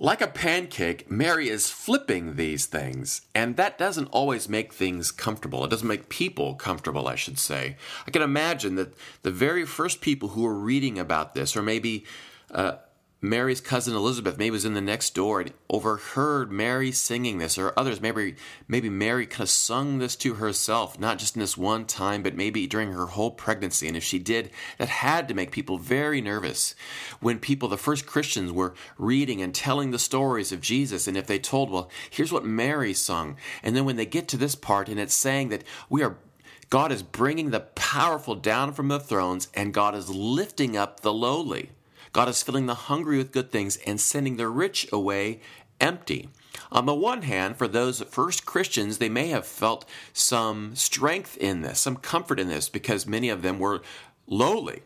Like 0.03 0.23
a 0.23 0.29
pancake, 0.29 1.11
Mary 1.11 1.51
is 1.51 1.69
flipping 1.69 2.37
these 2.37 2.65
things, 2.65 3.21
and 3.35 3.59
that 3.59 3.77
doesn't 3.77 4.07
always 4.07 4.49
make 4.49 4.73
things 4.73 5.11
comfortable. 5.13 5.63
It 5.63 5.69
doesn't 5.69 5.87
make 5.87 6.09
people 6.09 6.55
comfortable, 6.55 7.07
I 7.07 7.17
should 7.17 7.39
say. 7.39 7.77
I 8.07 8.11
can 8.11 8.23
imagine 8.23 8.77
that 8.77 8.95
the 9.21 9.31
very 9.31 9.67
first 9.67 10.01
people 10.01 10.31
who 10.31 10.45
were 10.45 10.55
reading 10.55 10.99
about 10.99 11.35
this, 11.35 11.55
or 11.55 11.61
maybe 11.61 12.07
uh, 12.51 12.77
Mary's 13.23 13.61
cousin 13.61 13.95
Elizabeth 13.95 14.39
maybe 14.39 14.51
was 14.51 14.65
in 14.65 14.73
the 14.73 14.81
next 14.81 15.15
door 15.15 15.43
and 15.43 15.53
overheard 15.69 16.51
Mary 16.51 16.91
singing 16.91 17.37
this, 17.37 17.59
or 17.59 17.75
others 17.77 18.01
maybe 18.01 18.35
maybe 18.67 18.89
Mary 18.89 19.27
kind 19.27 19.43
of 19.43 19.51
sung 19.51 19.99
this 19.99 20.17
to 20.17 20.35
herself, 20.35 20.99
not 20.99 21.19
just 21.19 21.37
in 21.37 21.41
this 21.41 21.57
one 21.57 21.85
time, 21.85 22.23
but 22.23 22.35
maybe 22.35 22.67
during 22.67 22.93
her 22.93 23.07
whole 23.07 23.31
pregnancy. 23.31 23.87
And 23.87 23.97
if 23.97 24.03
she 24.03 24.19
did, 24.19 24.51
that 24.79 24.89
had 24.89 25.29
to 25.29 25.35
make 25.35 25.51
people 25.51 25.77
very 25.77 26.23
nervous. 26.23 26.75
When 27.21 27.39
people, 27.39 27.69
the 27.69 27.77
first 27.77 28.07
Christians, 28.07 28.53
were 28.53 28.75
reading 28.97 29.43
and 29.43 29.55
telling 29.55 29.91
the 29.91 29.99
stories 29.99 30.51
of 30.51 30.63
Jesus, 30.63 31.07
and 31.07 31.17
if 31.17 31.27
they 31.27 31.39
told, 31.39 31.71
well, 31.71 31.91
here's 32.09 32.33
what 32.33 32.47
Mary 32.47 32.95
sung, 32.95 33.37
and 33.63 33.77
then 33.77 33.85
when 33.85 33.97
they 33.97 34.07
get 34.07 34.29
to 34.29 34.39
this 34.39 34.55
part 34.55 34.89
and 34.89 34.99
it's 34.99 35.15
saying 35.15 35.51
that 35.51 35.65
we 35.91 36.03
are 36.03 36.17
God 36.71 36.93
is 36.93 37.03
bringing 37.03 37.51
the 37.51 37.61
powerful 37.61 38.37
down 38.37 38.73
from 38.73 38.89
the 38.89 39.01
thrones, 39.01 39.49
and 39.53 39.75
God 39.75 39.95
is 39.95 40.09
lifting 40.09 40.77
up 40.77 41.01
the 41.01 41.13
lowly. 41.13 41.71
God 42.13 42.29
is 42.29 42.43
filling 42.43 42.67
the 42.67 42.75
hungry 42.75 43.19
with 43.19 43.33
good 43.33 43.51
things 43.51 43.77
and 43.87 44.01
sending 44.01 44.37
the 44.37 44.49
rich 44.49 44.89
away 44.93 45.41
empty. 45.81 46.29
On 46.73 46.87
the 46.87 46.95
one 46.95 47.23
hand, 47.23 47.57
for 47.57 47.69
those 47.69 48.03
first 48.03 48.45
Christians, 48.45 48.99
they 48.99 49.09
may 49.09 49.29
have 49.29 49.47
felt 49.47 49.85
some 50.13 50.75
strength 50.75 51.37
in 51.37 51.63
this, 51.63 51.81
some 51.81 51.97
comfort 51.97 52.41
in 52.41 52.49
this, 52.49 52.69
because 52.69 53.07
many 53.07 53.29
of 53.29 53.43
them 53.43 53.59
were 53.59 53.83
lowly. 54.27 54.83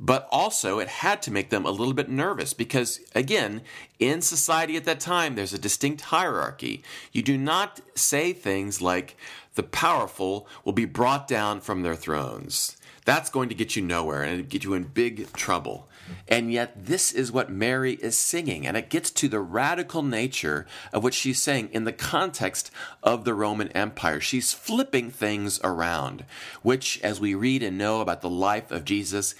But 0.00 0.26
also, 0.32 0.80
it 0.80 0.88
had 0.88 1.22
to 1.22 1.30
make 1.30 1.50
them 1.50 1.64
a 1.64 1.70
little 1.70 1.94
bit 1.94 2.08
nervous 2.08 2.54
because, 2.54 2.98
again, 3.14 3.62
in 4.00 4.20
society 4.20 4.76
at 4.76 4.84
that 4.84 4.98
time, 4.98 5.36
there's 5.36 5.52
a 5.52 5.58
distinct 5.58 6.00
hierarchy. 6.00 6.82
You 7.12 7.22
do 7.22 7.38
not 7.38 7.80
say 7.94 8.32
things 8.32 8.82
like, 8.82 9.16
the 9.54 9.62
powerful 9.62 10.48
will 10.64 10.72
be 10.72 10.86
brought 10.86 11.28
down 11.28 11.60
from 11.60 11.82
their 11.82 11.94
thrones. 11.94 12.76
That's 13.04 13.30
going 13.30 13.48
to 13.50 13.54
get 13.54 13.76
you 13.76 13.82
nowhere 13.82 14.22
and 14.22 14.48
get 14.48 14.64
you 14.64 14.74
in 14.74 14.84
big 14.84 15.32
trouble. 15.34 15.88
And 16.28 16.52
yet, 16.52 16.86
this 16.86 17.12
is 17.12 17.32
what 17.32 17.50
Mary 17.50 17.94
is 17.94 18.18
singing, 18.18 18.66
and 18.66 18.76
it 18.76 18.88
gets 18.88 19.10
to 19.12 19.28
the 19.28 19.40
radical 19.40 20.02
nature 20.02 20.66
of 20.92 21.02
what 21.02 21.14
she's 21.14 21.40
saying 21.40 21.70
in 21.72 21.84
the 21.84 21.92
context 21.92 22.70
of 23.02 23.24
the 23.24 23.34
Roman 23.34 23.68
Empire. 23.68 24.20
She's 24.20 24.52
flipping 24.52 25.10
things 25.10 25.60
around, 25.62 26.24
which, 26.62 27.00
as 27.02 27.20
we 27.20 27.34
read 27.34 27.62
and 27.62 27.78
know 27.78 28.00
about 28.00 28.20
the 28.20 28.30
life 28.30 28.70
of 28.70 28.84
Jesus, 28.84 29.34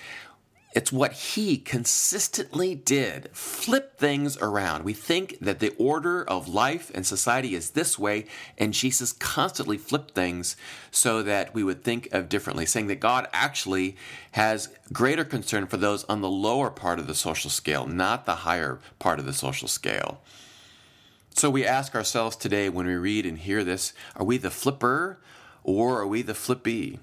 it's 0.74 0.90
what 0.90 1.12
he 1.12 1.58
consistently 1.58 2.74
did 2.74 3.28
flip 3.32 3.98
things 3.98 4.38
around. 4.38 4.84
We 4.84 4.94
think 4.94 5.38
that 5.40 5.58
the 5.58 5.74
order 5.76 6.24
of 6.24 6.48
life 6.48 6.90
and 6.94 7.06
society 7.06 7.54
is 7.54 7.70
this 7.70 7.98
way, 7.98 8.26
and 8.56 8.72
Jesus 8.72 9.12
constantly 9.12 9.76
flipped 9.76 10.14
things 10.14 10.56
so 10.90 11.22
that 11.22 11.54
we 11.54 11.62
would 11.62 11.84
think 11.84 12.08
of 12.12 12.28
differently, 12.28 12.64
saying 12.64 12.86
that 12.86 13.00
God 13.00 13.28
actually 13.32 13.96
has 14.32 14.70
greater 14.92 15.24
concern 15.24 15.66
for 15.66 15.76
those 15.76 16.04
on 16.04 16.22
the 16.22 16.30
lower 16.30 16.70
part 16.70 16.98
of 16.98 17.06
the 17.06 17.14
social 17.14 17.50
scale, 17.50 17.86
not 17.86 18.24
the 18.24 18.36
higher 18.36 18.80
part 18.98 19.18
of 19.18 19.26
the 19.26 19.34
social 19.34 19.68
scale. 19.68 20.22
So 21.34 21.50
we 21.50 21.66
ask 21.66 21.94
ourselves 21.94 22.36
today 22.36 22.68
when 22.68 22.86
we 22.86 22.94
read 22.94 23.26
and 23.26 23.38
hear 23.38 23.64
this 23.64 23.92
are 24.16 24.24
we 24.24 24.38
the 24.38 24.50
flipper 24.50 25.18
or 25.64 26.00
are 26.00 26.06
we 26.06 26.22
the 26.22 26.34
flippy? 26.34 26.98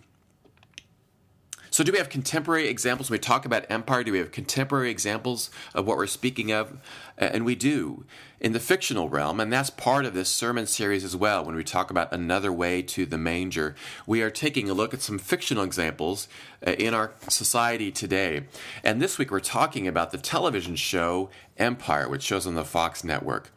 So, 1.72 1.84
do 1.84 1.92
we 1.92 1.98
have 1.98 2.10
contemporary 2.10 2.68
examples? 2.68 3.10
When 3.10 3.16
we 3.16 3.22
talk 3.22 3.46
about 3.46 3.66
empire, 3.70 4.04
do 4.04 4.12
we 4.12 4.18
have 4.20 4.32
contemporary 4.32 4.90
examples 4.90 5.52
of 5.74 5.86
what 5.86 5.98
we're 5.98 6.08
speaking 6.08 6.52
of? 6.52 6.78
And 7.18 7.46
we 7.46 7.56
do 7.56 8.06
in 8.40 8.54
the 8.54 8.60
fictional 8.60 9.10
realm, 9.10 9.40
and 9.40 9.52
that's 9.52 9.70
part 9.70 10.06
of 10.06 10.14
this 10.14 10.30
sermon 10.30 10.66
series 10.66 11.04
as 11.04 11.16
well. 11.16 11.44
When 11.44 11.56
we 11.56 11.64
talk 11.64 11.92
about 11.92 12.12
another 12.14 12.52
way 12.52 12.82
to 12.84 13.06
the 13.06 13.18
manger, 13.18 13.76
we 14.08 14.22
are 14.22 14.30
taking 14.30 14.70
a 14.70 14.74
look 14.74 14.94
at 14.94 15.02
some 15.02 15.20
fictional 15.20 15.64
examples 15.64 16.28
uh, 16.66 16.72
in 16.72 16.94
our 16.94 17.12
society 17.28 17.92
today. 17.92 18.46
And 18.84 19.02
this 19.02 19.18
week, 19.18 19.30
we're 19.30 19.40
talking 19.40 19.88
about 19.88 20.12
the 20.12 20.18
television 20.18 20.76
show 20.76 21.30
Empire, 21.58 22.10
which 22.10 22.24
shows 22.24 22.48
on 22.48 22.56
the 22.56 22.66
Fox 22.66 23.04
network. 23.04 23.52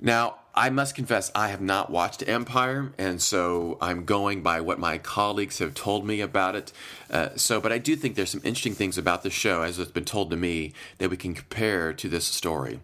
Now, 0.00 0.36
I 0.58 0.70
must 0.70 0.94
confess, 0.94 1.30
I 1.34 1.48
have 1.48 1.60
not 1.60 1.90
watched 1.90 2.26
Empire, 2.26 2.94
and 2.96 3.20
so 3.20 3.76
I'm 3.78 4.06
going 4.06 4.42
by 4.42 4.62
what 4.62 4.78
my 4.78 4.96
colleagues 4.96 5.58
have 5.58 5.74
told 5.74 6.06
me 6.06 6.22
about 6.22 6.56
it. 6.56 6.72
Uh, 7.10 7.28
so, 7.36 7.60
but 7.60 7.72
I 7.72 7.78
do 7.78 7.94
think 7.94 8.14
there's 8.14 8.30
some 8.30 8.40
interesting 8.42 8.74
things 8.74 8.96
about 8.96 9.22
the 9.22 9.28
show, 9.28 9.60
as 9.60 9.78
it's 9.78 9.90
been 9.90 10.06
told 10.06 10.30
to 10.30 10.36
me, 10.36 10.72
that 10.96 11.10
we 11.10 11.18
can 11.18 11.34
compare 11.34 11.92
to 11.92 12.08
this 12.08 12.24
story. 12.24 12.80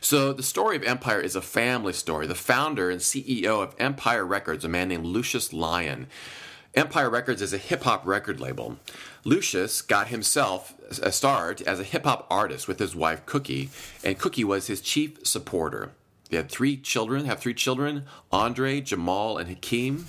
So, 0.00 0.32
the 0.32 0.44
story 0.44 0.76
of 0.76 0.84
Empire 0.84 1.20
is 1.20 1.34
a 1.34 1.42
family 1.42 1.92
story. 1.92 2.28
The 2.28 2.36
founder 2.36 2.88
and 2.88 3.00
CEO 3.00 3.60
of 3.60 3.74
Empire 3.80 4.24
Records, 4.24 4.64
a 4.64 4.68
man 4.68 4.88
named 4.88 5.06
Lucius 5.06 5.52
Lyon, 5.52 6.06
Empire 6.76 7.10
Records 7.10 7.42
is 7.42 7.52
a 7.52 7.58
hip 7.58 7.82
hop 7.82 8.06
record 8.06 8.38
label. 8.38 8.76
Lucius 9.24 9.82
got 9.82 10.06
himself 10.06 10.74
a 11.02 11.10
start 11.10 11.60
as 11.62 11.80
a 11.80 11.84
hip 11.84 12.04
hop 12.04 12.28
artist 12.30 12.68
with 12.68 12.78
his 12.78 12.94
wife 12.94 13.26
Cookie, 13.26 13.70
and 14.04 14.20
Cookie 14.20 14.44
was 14.44 14.68
his 14.68 14.80
chief 14.80 15.26
supporter. 15.26 15.90
They 16.30 16.36
had 16.36 16.50
three 16.50 16.76
children, 16.76 17.26
have 17.26 17.40
three 17.40 17.54
children 17.54 18.04
Andre, 18.32 18.80
Jamal, 18.80 19.36
and 19.36 19.48
Hakeem. 19.48 20.06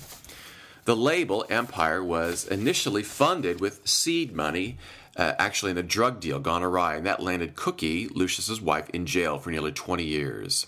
The 0.84 0.96
label, 0.96 1.44
Empire, 1.48 2.02
was 2.02 2.46
initially 2.46 3.02
funded 3.02 3.60
with 3.60 3.86
seed 3.86 4.34
money, 4.34 4.78
uh, 5.16 5.34
actually 5.38 5.72
in 5.72 5.78
a 5.78 5.82
drug 5.82 6.20
deal 6.20 6.40
gone 6.40 6.62
awry, 6.62 6.96
and 6.96 7.06
that 7.06 7.22
landed 7.22 7.54
Cookie, 7.54 8.08
Lucius's 8.08 8.60
wife, 8.60 8.88
in 8.90 9.06
jail 9.06 9.38
for 9.38 9.50
nearly 9.50 9.72
20 9.72 10.02
years. 10.02 10.66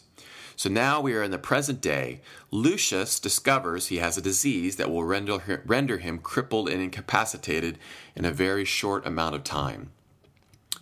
So 0.56 0.68
now 0.68 1.00
we 1.00 1.14
are 1.14 1.23
in 1.23 1.32
the 1.32 1.38
present 1.38 1.80
day. 1.80 2.20
Lucius 2.52 3.18
discovers 3.18 3.88
he 3.88 3.96
has 3.96 4.16
a 4.16 4.23
disease 4.23 4.76
that 4.76 4.90
will 4.90 5.02
render, 5.02 5.62
render 5.66 5.99
him 5.99 6.18
crippled 6.18 6.68
and 6.68 6.80
incapacitated 6.80 7.78
in 8.14 8.25
a 8.25 8.30
very 8.30 8.64
short 8.64 9.04
amount 9.04 9.34
of 9.34 9.42
time. 9.42 9.90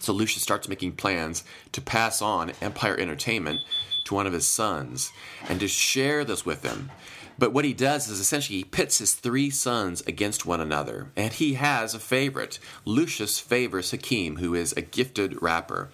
So 0.03 0.13
Lucius 0.13 0.43
starts 0.43 0.69
making 0.69 0.93
plans 0.93 1.45
to 1.71 1.81
pass 1.81 2.21
on 2.21 2.53
Empire 2.61 2.99
Entertainment 2.99 3.63
to 4.05 4.15
one 4.15 4.27
of 4.27 4.33
his 4.33 4.49
sons 4.49 5.13
and 5.49 5.61
to 5.61 5.69
share 5.69 6.25
this 6.25 6.45
with 6.45 6.63
them. 6.63 6.91
But 7.39 7.53
what 7.53 7.65
he 7.65 7.73
does 7.73 8.09
is 8.09 8.19
essentially 8.19 8.59
he 8.59 8.65
pits 8.65 8.99
his 8.99 9.15
three 9.15 9.49
sons 9.49 10.03
against 10.03 10.45
one 10.45 10.61
another. 10.61 11.13
And 11.17 11.33
he 11.33 11.55
has 11.55 11.95
a 11.95 12.01
favorite. 12.01 12.59
Lucius 12.85 13.39
favors 13.39 13.93
Hakeem, 13.93 14.37
who 14.37 14.55
is 14.55 14.73
a 14.73 14.83
gifted 14.83 15.41
rapper. 15.41 15.91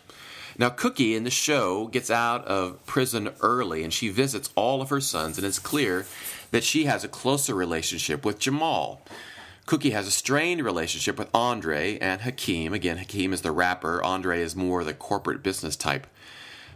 Now, 0.57 0.71
Cookie 0.71 1.15
in 1.15 1.25
the 1.25 1.31
show 1.31 1.87
gets 1.87 2.11
out 2.11 2.45
of 2.47 2.85
prison 2.87 3.31
early 3.43 3.85
and 3.85 3.93
she 3.93 4.09
visits 4.09 4.50
all 4.57 4.81
of 4.83 4.88
her 4.88 5.00
sons, 5.00 5.38
and 5.38 5.47
it's 5.47 5.61
clear 5.61 6.07
that 6.50 6.65
she 6.65 6.87
has 6.87 7.05
a 7.05 7.09
closer 7.09 7.55
relationship 7.55 8.25
with 8.25 8.41
Jamal. 8.41 9.03
Cookie 9.69 9.91
has 9.91 10.07
a 10.07 10.11
strained 10.11 10.65
relationship 10.65 11.19
with 11.19 11.29
Andre 11.35 11.99
and 11.99 12.23
Hakeem. 12.23 12.73
Again, 12.73 12.97
Hakeem 12.97 13.35
is 13.35 13.43
the 13.43 13.53
rapper, 13.53 14.03
Andre 14.03 14.41
is 14.41 14.57
more 14.57 14.83
the 14.83 14.95
corporate 14.95 15.43
business 15.43 15.77
type. 15.77 16.07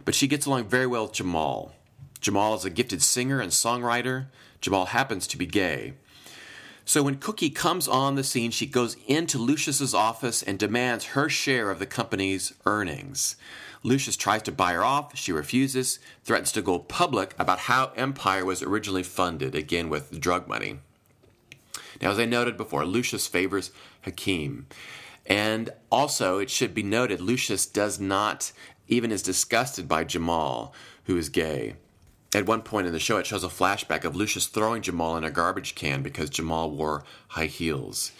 But 0.05 0.13
she 0.13 0.27
gets 0.27 0.45
along 0.45 0.65
very 0.65 0.85
well 0.85 1.05
with 1.05 1.13
Jamal. 1.13 1.73
Jamal 2.21 2.53
is 2.53 2.65
a 2.65 2.69
gifted 2.69 3.01
singer 3.01 3.41
and 3.41 3.51
songwriter. 3.51 4.27
Jamal 4.61 4.85
happens 4.85 5.25
to 5.25 5.37
be 5.37 5.47
gay. 5.47 5.93
So 6.85 7.01
when 7.01 7.15
Cookie 7.17 7.49
comes 7.49 7.87
on 7.87 8.13
the 8.13 8.23
scene, 8.23 8.51
she 8.51 8.67
goes 8.67 8.95
into 9.07 9.39
Lucius's 9.39 9.95
office 9.95 10.43
and 10.43 10.59
demands 10.59 11.05
her 11.05 11.29
share 11.29 11.71
of 11.71 11.79
the 11.79 11.87
company's 11.87 12.53
earnings. 12.67 13.37
Lucius 13.81 14.15
tries 14.15 14.43
to 14.43 14.51
buy 14.51 14.73
her 14.73 14.83
off. 14.83 15.17
She 15.17 15.31
refuses, 15.31 15.97
threatens 16.23 16.51
to 16.51 16.61
go 16.61 16.77
public 16.77 17.33
about 17.39 17.57
how 17.57 17.91
Empire 17.95 18.45
was 18.45 18.61
originally 18.61 19.01
funded, 19.01 19.55
again 19.55 19.89
with 19.89 20.19
drug 20.21 20.47
money. 20.47 20.77
Now, 22.03 22.11
as 22.11 22.19
I 22.19 22.25
noted 22.25 22.57
before, 22.57 22.85
Lucius 22.85 23.27
favors 23.27 23.71
Hakeem. 24.01 24.67
And 25.25 25.69
also, 25.89 26.37
it 26.37 26.49
should 26.49 26.73
be 26.73 26.83
noted, 26.83 27.21
Lucius 27.21 27.65
does 27.65 27.97
not 27.97 28.51
even 28.89 29.09
is 29.09 29.23
disgusted 29.23 29.87
by 29.87 30.03
Jamal, 30.03 30.73
who 31.05 31.15
is 31.15 31.29
gay. 31.29 31.75
At 32.35 32.45
one 32.45 32.61
point 32.61 32.87
in 32.87 32.93
the 32.93 32.99
show, 32.99 33.17
it 33.19 33.25
shows 33.25 33.45
a 33.45 33.47
flashback 33.47 34.03
of 34.03 34.17
Lucius 34.17 34.47
throwing 34.47 34.81
Jamal 34.81 35.15
in 35.15 35.23
a 35.23 35.31
garbage 35.31 35.75
can 35.75 36.03
because 36.03 36.29
Jamal 36.29 36.71
wore 36.71 37.05
high 37.29 37.45
heels. 37.45 38.11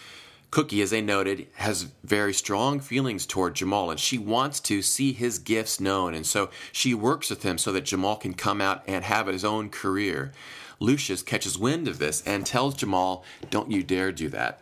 Cookie, 0.50 0.80
as 0.80 0.90
they 0.90 1.02
noted, 1.02 1.48
has 1.56 1.88
very 2.04 2.32
strong 2.32 2.80
feelings 2.80 3.26
toward 3.26 3.54
Jamal 3.54 3.90
and 3.90 4.00
she 4.00 4.16
wants 4.16 4.60
to 4.60 4.80
see 4.80 5.12
his 5.12 5.38
gifts 5.38 5.78
known. 5.78 6.14
And 6.14 6.24
so 6.24 6.48
she 6.72 6.94
works 6.94 7.28
with 7.28 7.42
him 7.42 7.58
so 7.58 7.70
that 7.72 7.84
Jamal 7.84 8.16
can 8.16 8.32
come 8.32 8.62
out 8.62 8.82
and 8.86 9.04
have 9.04 9.26
his 9.26 9.44
own 9.44 9.68
career. 9.68 10.32
Lucius 10.80 11.22
catches 11.22 11.58
wind 11.58 11.88
of 11.88 11.98
this 11.98 12.22
and 12.26 12.44
tells 12.44 12.74
Jamal, 12.74 13.24
Don't 13.50 13.70
you 13.70 13.82
dare 13.82 14.12
do 14.12 14.28
that. 14.30 14.60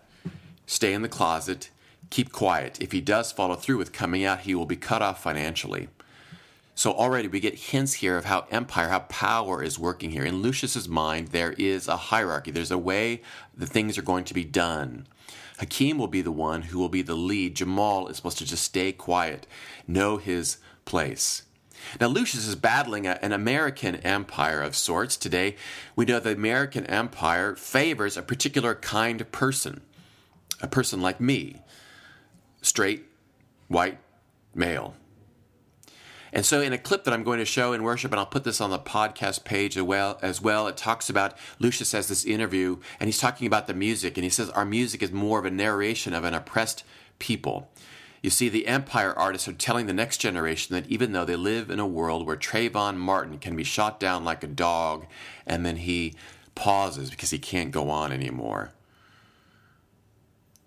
Stay 0.67 0.93
in 0.93 1.03
the 1.03 1.09
closet 1.09 1.71
keep 2.13 2.31
quiet. 2.31 2.79
If 2.81 2.93
he 2.93 3.01
does 3.01 3.33
follow 3.33 3.55
through 3.55 3.79
with 3.79 3.93
coming 3.93 4.23
out, 4.23 4.41
he 4.41 4.55
will 4.55 4.67
be 4.67 4.77
cut 4.77 5.01
off 5.01 5.23
financially. 5.23 5.89
So 6.75 6.93
already 6.93 7.27
we 7.27 7.41
get 7.41 7.55
hints 7.55 7.95
here 7.95 8.19
of 8.19 8.27
how 8.27 8.47
empire, 8.51 8.89
how 8.89 9.01
power 9.01 9.63
is 9.63 9.79
working 9.79 10.11
here. 10.11 10.25
In 10.25 10.43
Lucius's 10.43 10.89
mind, 10.89 11.29
there 11.29 11.53
is 11.53 11.89
a 11.89 11.97
hierarchy. 11.97 12.51
There's 12.51 12.71
a 12.71 12.79
way 12.79 13.23
the 13.57 13.67
things 13.67 13.97
are 13.97 14.03
going 14.03 14.25
to 14.25 14.35
be 14.35 14.45
done. 14.45 15.07
Hakeem 15.59 15.97
will 15.97 16.07
be 16.07 16.23
the 16.23 16.33
one 16.33 16.63
who 16.63 16.79
will 16.79 16.91
be 16.91 17.03
the 17.03 17.15
lead. 17.15 17.57
Jamal 17.57 18.09
is 18.09 18.17
supposed 18.17 18.39
to 18.39 18.47
just 18.47 18.65
stay 18.65 18.93
quiet, 18.93 19.47
know 19.87 20.19
his 20.19 20.59
place. 20.85 21.45
Now, 22.01 22.09
Lucius 22.09 22.47
is 22.47 22.55
battling 22.55 23.07
a, 23.07 23.19
an 23.23 23.33
American 23.33 23.97
empire 23.97 24.61
of 24.61 24.77
sorts. 24.77 25.17
Today, 25.17 25.57
we 25.97 26.05
know 26.05 26.21
the 26.21 26.33
American 26.33 26.87
empire 26.87 27.55
favors 27.55 28.17
a 28.17 28.23
particular 28.23 28.75
kind 28.75 29.21
of 29.21 29.33
person, 29.33 29.83
a 30.61 30.69
person 30.69 31.01
like 31.01 31.21
me, 31.21 31.63
straight, 32.61 33.05
white, 33.69 33.99
male. 34.55 34.95
And 36.33 36.47
so, 36.47 36.63
in 36.63 36.73
a 36.73 36.79
clip 36.79 37.05
that 37.05 37.13
I'm 37.13 37.25
going 37.25 37.41
to 37.41 37.45
show 37.45 37.75
in 37.75 37.83
worship, 37.83 38.11
and 38.11 38.19
I'll 38.19 38.25
put 38.25 38.45
this 38.45 38.61
on 38.61 38.71
the 38.71 38.79
podcast 38.79 39.45
page 39.45 39.77
as 39.77 39.83
well, 39.83 40.19
as 40.23 40.41
well, 40.41 40.67
it 40.67 40.79
talks 40.79 41.11
about 41.11 41.37
Lucius 41.59 41.93
has 41.93 42.09
this 42.09 42.25
interview, 42.25 42.79
and 42.99 43.09
he's 43.09 43.21
talking 43.21 43.47
about 43.47 43.67
the 43.67 43.75
music, 43.75 44.17
and 44.17 44.25
he 44.25 44.31
says 44.31 44.49
our 44.51 44.65
music 44.65 45.03
is 45.03 45.13
more 45.13 45.39
of 45.39 45.45
a 45.45 45.51
narration 45.51 46.15
of 46.15 46.25
an 46.25 46.33
oppressed 46.33 46.85
people. 47.19 47.71
You 48.23 48.31
see, 48.31 48.49
the 48.49 48.69
Empire 48.69 49.13
artists 49.19 49.49
are 49.49 49.53
telling 49.53 49.87
the 49.87 49.93
next 49.93 50.19
generation 50.19 50.77
that 50.77 50.87
even 50.87 51.11
though 51.11 51.25
they 51.25 51.35
live 51.35 51.71
in 51.71 51.81
a 51.81 51.87
world 51.87 52.25
where 52.25 52.37
Trayvon 52.37 52.97
Martin 52.97 53.39
can 53.39 53.57
be 53.57 53.65
shot 53.65 53.99
down 53.99 54.25
like 54.25 54.45
a 54.45 54.49
dog, 54.49 55.07
and 55.45 55.67
then 55.67 55.77
he 55.77 56.15
pauses 56.55 57.11
because 57.11 57.31
he 57.31 57.39
can't 57.41 57.73
go 57.73 57.91
on 57.91 58.13
anymore. 58.13 58.71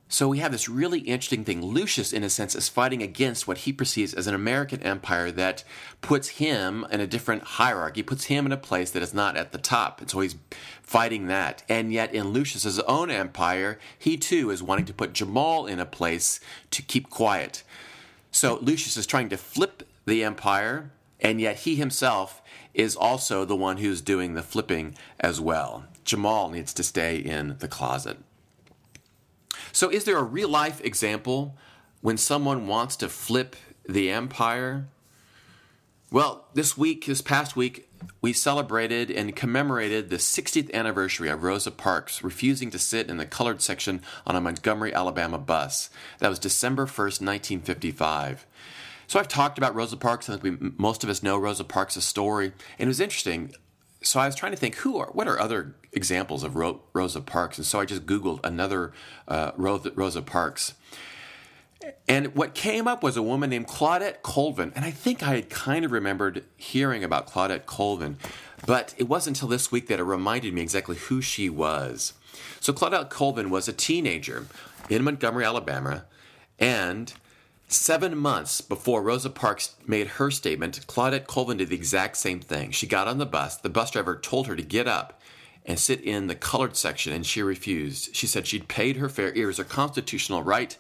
So 0.08 0.28
we 0.28 0.38
have 0.38 0.52
this 0.52 0.70
really 0.70 1.00
interesting 1.00 1.44
thing. 1.44 1.66
Lucius, 1.66 2.14
in 2.14 2.24
a 2.24 2.30
sense, 2.30 2.54
is 2.54 2.70
fighting 2.70 3.02
against 3.02 3.48
what 3.48 3.60
he 3.60 3.74
perceives 3.74 4.14
as 4.14 4.28
an 4.28 4.36
American 4.36 4.82
empire 4.84 5.32
that 5.32 5.64
puts 6.02 6.30
him 6.30 6.86
in 6.92 7.02
a 7.02 7.08
different 7.08 7.42
hierarchy, 7.44 8.04
puts 8.04 8.26
him 8.26 8.46
in 8.46 8.52
a 8.52 8.58
place 8.58 8.92
that 8.92 9.02
is 9.02 9.16
not 9.16 9.36
at 9.36 9.52
the 9.52 9.58
top. 9.58 10.00
And 10.00 10.10
so 10.10 10.20
he's 10.20 10.36
fighting 10.84 11.26
that. 11.28 11.64
And 11.68 11.92
yet 11.92 12.14
in 12.14 12.30
Lucius's 12.30 12.80
own 12.82 13.10
empire, 13.10 13.80
he 13.98 14.16
too 14.16 14.52
is 14.52 14.62
wanting 14.62 14.86
to 14.86 14.94
put 14.94 15.14
Jamal 15.14 15.66
in 15.66 15.80
a 15.80 15.88
place 15.88 16.40
to 16.70 16.84
keep 16.84 17.10
quiet. 17.10 17.64
So 18.32 18.60
Lucius 18.62 18.98
is 18.98 19.08
trying 19.08 19.30
to 19.30 19.38
flip 19.38 19.84
the 20.06 20.24
empire, 20.24 20.92
and 21.20 21.42
yet 21.42 21.60
he 21.60 21.76
himself 21.76 22.44
is 22.76 22.96
also 22.96 23.44
the 23.44 23.56
one 23.56 23.78
who's 23.78 24.02
doing 24.02 24.36
the 24.36 24.44
flipping 24.44 24.96
as 25.20 25.42
well. 25.42 25.86
Jamal 26.04 26.50
needs 26.50 26.74
to 26.76 26.84
stay 26.84 27.18
in 27.18 27.56
the 27.58 27.68
closet. 27.68 28.18
So, 29.76 29.90
is 29.90 30.06
there 30.06 30.18
a 30.18 30.24
real 30.24 30.48
life 30.48 30.80
example 30.86 31.58
when 32.00 32.16
someone 32.16 32.66
wants 32.66 32.96
to 32.96 33.10
flip 33.10 33.58
the 33.86 34.10
empire? 34.10 34.88
Well, 36.10 36.46
this 36.54 36.78
week, 36.78 37.08
this 37.08 37.22
past 37.22 37.58
week, 37.58 37.90
we 38.22 38.32
celebrated 38.32 39.12
and 39.12 39.36
commemorated 39.36 40.10
the 40.10 40.16
60th 40.16 40.74
anniversary 40.74 41.28
of 41.28 41.44
Rosa 41.44 41.72
Parks 41.72 42.24
refusing 42.24 42.72
to 42.72 42.80
sit 42.80 43.10
in 43.10 43.18
the 43.18 43.26
colored 43.26 43.62
section 43.62 44.02
on 44.26 44.38
a 44.38 44.40
Montgomery, 44.40 44.94
Alabama 44.94 45.38
bus. 45.38 45.90
That 46.20 46.30
was 46.30 46.40
December 46.40 46.86
1st, 46.86 47.20
1955. 47.20 48.48
So 49.08 49.20
I've 49.20 49.28
talked 49.28 49.58
about 49.58 49.76
Rosa 49.76 49.98
Parks. 49.98 50.30
I 50.30 50.38
think 50.38 50.62
we, 50.62 50.72
most 50.78 51.04
of 51.04 51.10
us 51.10 51.22
know 51.22 51.38
Rosa 51.38 51.66
Parks' 51.66 52.02
story. 52.02 52.54
And 52.80 52.88
it 52.88 52.88
was 52.88 53.02
interesting 53.02 53.54
so 54.06 54.20
I 54.20 54.28
was 54.28 54.36
trying 54.36 54.52
to 54.52 54.58
think 54.58 54.76
who 54.76 54.98
are 54.98 55.10
what 55.14 55.28
are 55.28 55.40
other 55.40 55.76
examples 55.96 56.44
of 56.44 56.56
Ro- 56.56 56.82
Rosa 56.94 57.22
Parks, 57.22 57.58
and 57.58 57.66
so 57.66 57.80
I 57.80 57.86
just 57.86 58.06
Googled 58.06 58.40
another 58.44 58.92
uh, 59.28 59.52
Rosa 59.56 60.22
Parks, 60.22 60.74
and 62.08 62.36
what 62.36 62.54
came 62.54 62.88
up 62.88 63.04
was 63.04 63.18
a 63.18 63.22
woman 63.22 63.50
named 63.50 63.68
Claudette 63.68 64.22
Colvin, 64.22 64.72
and 64.76 64.86
I 64.86 64.92
think 64.92 65.24
I 65.24 65.36
had 65.36 65.50
kind 65.50 65.86
of 65.86 65.92
remembered 65.92 66.44
hearing 66.58 67.04
about 67.04 67.28
Claudette 67.28 67.66
Colvin, 67.66 68.18
but 68.66 68.94
it 68.98 69.08
wasn't 69.08 69.38
until 69.38 69.50
this 69.50 69.72
week 69.72 69.88
that 69.88 70.00
it 70.00 70.04
reminded 70.04 70.54
me 70.54 70.62
exactly 70.62 70.96
who 70.96 71.22
she 71.22 71.50
was. 71.50 72.14
So 72.60 72.74
Claudette 72.74 73.10
Colvin 73.10 73.50
was 73.50 73.68
a 73.68 73.74
teenager 73.74 74.48
in 74.90 75.04
Montgomery, 75.04 75.46
Alabama, 75.46 76.06
and 76.60 77.14
Seven 77.68 78.16
months 78.16 78.62
before 78.62 79.02
Rosa 79.02 79.30
Parks 79.30 79.76
made 79.88 80.06
her 80.08 80.30
statement, 80.30 80.86
Claudette 80.86 81.26
Colvin 81.26 81.58
did 81.58 81.70
the 81.70 81.76
exact 81.76 82.16
same 82.16 82.40
thing. 82.40 82.70
She 82.70 82.86
got 82.86 83.08
on 83.08 83.18
the 83.18 83.26
bus. 83.26 83.58
The 83.58 83.70
bus 83.70 83.90
driver 83.90 84.16
told 84.16 84.46
her 84.46 84.56
to 84.56 84.62
get 84.62 84.88
up 84.88 85.20
and 85.66 85.80
sit 85.80 86.02
in 86.02 86.28
the 86.28 86.36
colored 86.36 86.76
section, 86.76 87.12
and 87.12 87.26
she 87.26 87.42
refused. 87.42 88.16
She 88.16 88.28
said 88.28 88.48
she'd 88.48 88.68
paid 88.68 88.98
her 88.98 89.10
fare. 89.10 89.32
It 89.34 89.46
was 89.46 89.58
her 89.58 89.64
constitutional 89.64 90.44
right. 90.44 90.78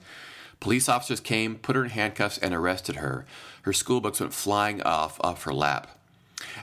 Police 0.59 0.87
officers 0.87 1.19
came, 1.19 1.55
put 1.55 1.75
her 1.75 1.83
in 1.83 1.89
handcuffs, 1.91 2.37
and 2.37 2.53
arrested 2.53 2.97
her. 2.97 3.25
Her 3.63 3.73
school 3.73 3.99
books 3.99 4.19
went 4.19 4.33
flying 4.33 4.81
off 4.83 5.19
off 5.21 5.43
her 5.43 5.53
lap. 5.53 5.99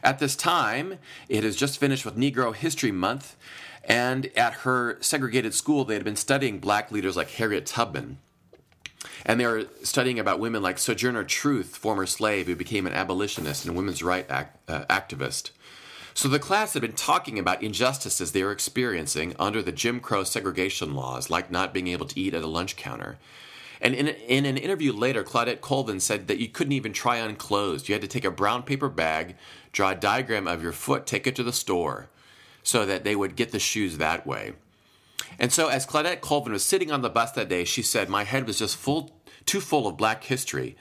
At 0.03 0.19
this 0.19 0.37
time, 0.37 0.99
it 1.29 1.45
has 1.45 1.57
just 1.57 1.79
finished 1.79 2.05
with 2.05 2.17
Negro 2.17 2.55
History 2.55 2.93
Month, 2.93 3.37
and 3.85 4.31
at 4.37 4.55
her 4.55 4.99
segregated 5.01 5.55
school, 5.55 5.85
they 5.85 5.95
had 5.95 6.05
been 6.05 6.17
studying 6.17 6.59
black 6.59 6.93
leaders 6.93 7.17
like 7.17 7.31
Harriet 7.31 7.67
Tubman. 7.67 8.19
And 9.25 9.41
they 9.41 9.47
were 9.47 9.67
studying 9.83 10.19
about 10.19 10.39
women 10.39 10.63
like 10.63 10.79
Sojourner 10.79 11.25
Truth, 11.25 11.77
former 11.77 12.07
slave 12.07 12.47
who 12.47 12.55
became 12.55 12.87
an 12.87 12.93
abolitionist 12.93 13.65
and 13.65 13.77
women's 13.77 14.03
rights 14.03 14.31
act, 14.31 14.71
uh, 14.71 14.85
activist. 14.85 15.51
So 16.15 16.29
the 16.29 16.39
class 16.39 16.75
had 16.75 16.83
been 16.83 16.93
talking 16.93 17.39
about 17.39 17.63
injustices 17.63 18.33
they 18.33 18.45
were 18.45 18.53
experiencing 18.53 19.35
under 19.39 19.63
the 19.63 19.73
Jim 19.73 20.01
Crow 20.01 20.25
segregation 20.25 20.95
laws, 20.95 21.31
like 21.31 21.51
not 21.51 21.73
being 21.73 21.89
able 21.89 22.07
to 22.07 22.21
eat 22.21 22.35
at 22.35 22.43
a 22.43 22.47
lunch 22.47 22.77
counter. 22.77 23.19
And 23.81 23.95
in, 23.95 24.09
in 24.09 24.47
an 24.47 24.57
interview 24.57 24.93
later, 24.93 25.25
Claudette 25.25 25.61
Colvin 25.61 25.99
said 25.99 26.29
that 26.29 26.39
you 26.39 26.49
couldn't 26.49 26.73
even 26.73 26.93
try 26.93 27.21
on 27.21 27.35
clothes. 27.35 27.89
You 27.89 27.95
had 27.95 28.03
to 28.03 28.09
take 28.09 28.25
a 28.25 28.31
brown 28.31 28.63
paper 28.63 28.89
bag, 28.89 29.35
draw 29.73 29.91
a 29.91 29.97
diagram 29.97 30.47
of 30.47 30.63
your 30.63 30.73
foot, 30.73 31.05
take 31.05 31.27
it 31.27 31.35
to 31.37 31.43
the 31.43 31.53
store, 31.53 32.09
so 32.63 32.87
that 32.87 33.03
they 33.03 33.17
would 33.17 33.35
get 33.35 33.51
the 33.51 33.59
shoes 33.59 33.99
that 33.99 34.25
way. 34.25 34.53
And 35.39 35.53
so, 35.53 35.69
as 35.69 35.87
Claudette 35.87 36.21
Colvin 36.21 36.53
was 36.53 36.65
sitting 36.65 36.93
on 36.93 37.03
the 37.03 37.11
bus 37.11 37.33
that 37.33 37.49
day, 37.49 37.65
she 37.65 37.83
said, 37.83 38.09
My 38.09 38.23
head 38.23 38.47
was 38.47 38.59
just 38.59 38.77
full, 38.77 39.11
too 39.47 39.61
full 39.61 39.89
of 39.89 39.97
black 39.97 40.25
history. 40.25 40.77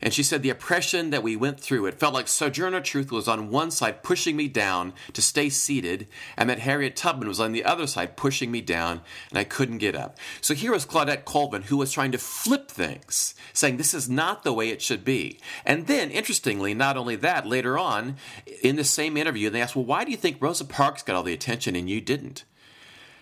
And 0.00 0.14
she 0.14 0.22
said, 0.22 0.42
The 0.42 0.50
oppression 0.50 1.10
that 1.10 1.22
we 1.22 1.34
went 1.34 1.58
through, 1.58 1.86
it 1.86 1.98
felt 1.98 2.14
like 2.14 2.28
Sojourner 2.28 2.80
Truth 2.80 3.10
was 3.10 3.26
on 3.26 3.50
one 3.50 3.70
side 3.70 4.02
pushing 4.02 4.36
me 4.36 4.48
down 4.48 4.92
to 5.12 5.20
stay 5.20 5.48
seated, 5.48 6.06
and 6.36 6.48
that 6.48 6.60
Harriet 6.60 6.94
Tubman 6.94 7.28
was 7.28 7.40
on 7.40 7.52
the 7.52 7.64
other 7.64 7.86
side 7.86 8.16
pushing 8.16 8.50
me 8.50 8.60
down, 8.60 9.00
and 9.30 9.38
I 9.38 9.44
couldn't 9.44 9.78
get 9.78 9.96
up. 9.96 10.16
So 10.40 10.54
here 10.54 10.72
was 10.72 10.86
Claudette 10.86 11.24
Colvin, 11.24 11.62
who 11.62 11.76
was 11.76 11.92
trying 11.92 12.12
to 12.12 12.18
flip 12.18 12.70
things, 12.70 13.34
saying, 13.52 13.76
This 13.76 13.94
is 13.94 14.08
not 14.08 14.44
the 14.44 14.52
way 14.52 14.68
it 14.68 14.82
should 14.82 15.04
be. 15.04 15.40
And 15.64 15.86
then, 15.86 16.10
interestingly, 16.10 16.74
not 16.74 16.96
only 16.96 17.16
that, 17.16 17.46
later 17.46 17.76
on, 17.76 18.16
in 18.62 18.76
the 18.76 18.84
same 18.84 19.16
interview, 19.16 19.50
they 19.50 19.60
asked, 19.60 19.74
Well, 19.74 19.84
why 19.84 20.04
do 20.04 20.10
you 20.12 20.16
think 20.16 20.36
Rosa 20.40 20.64
Parks 20.64 21.02
got 21.02 21.16
all 21.16 21.22
the 21.22 21.32
attention 21.32 21.74
and 21.74 21.90
you 21.90 22.00
didn't? 22.00 22.44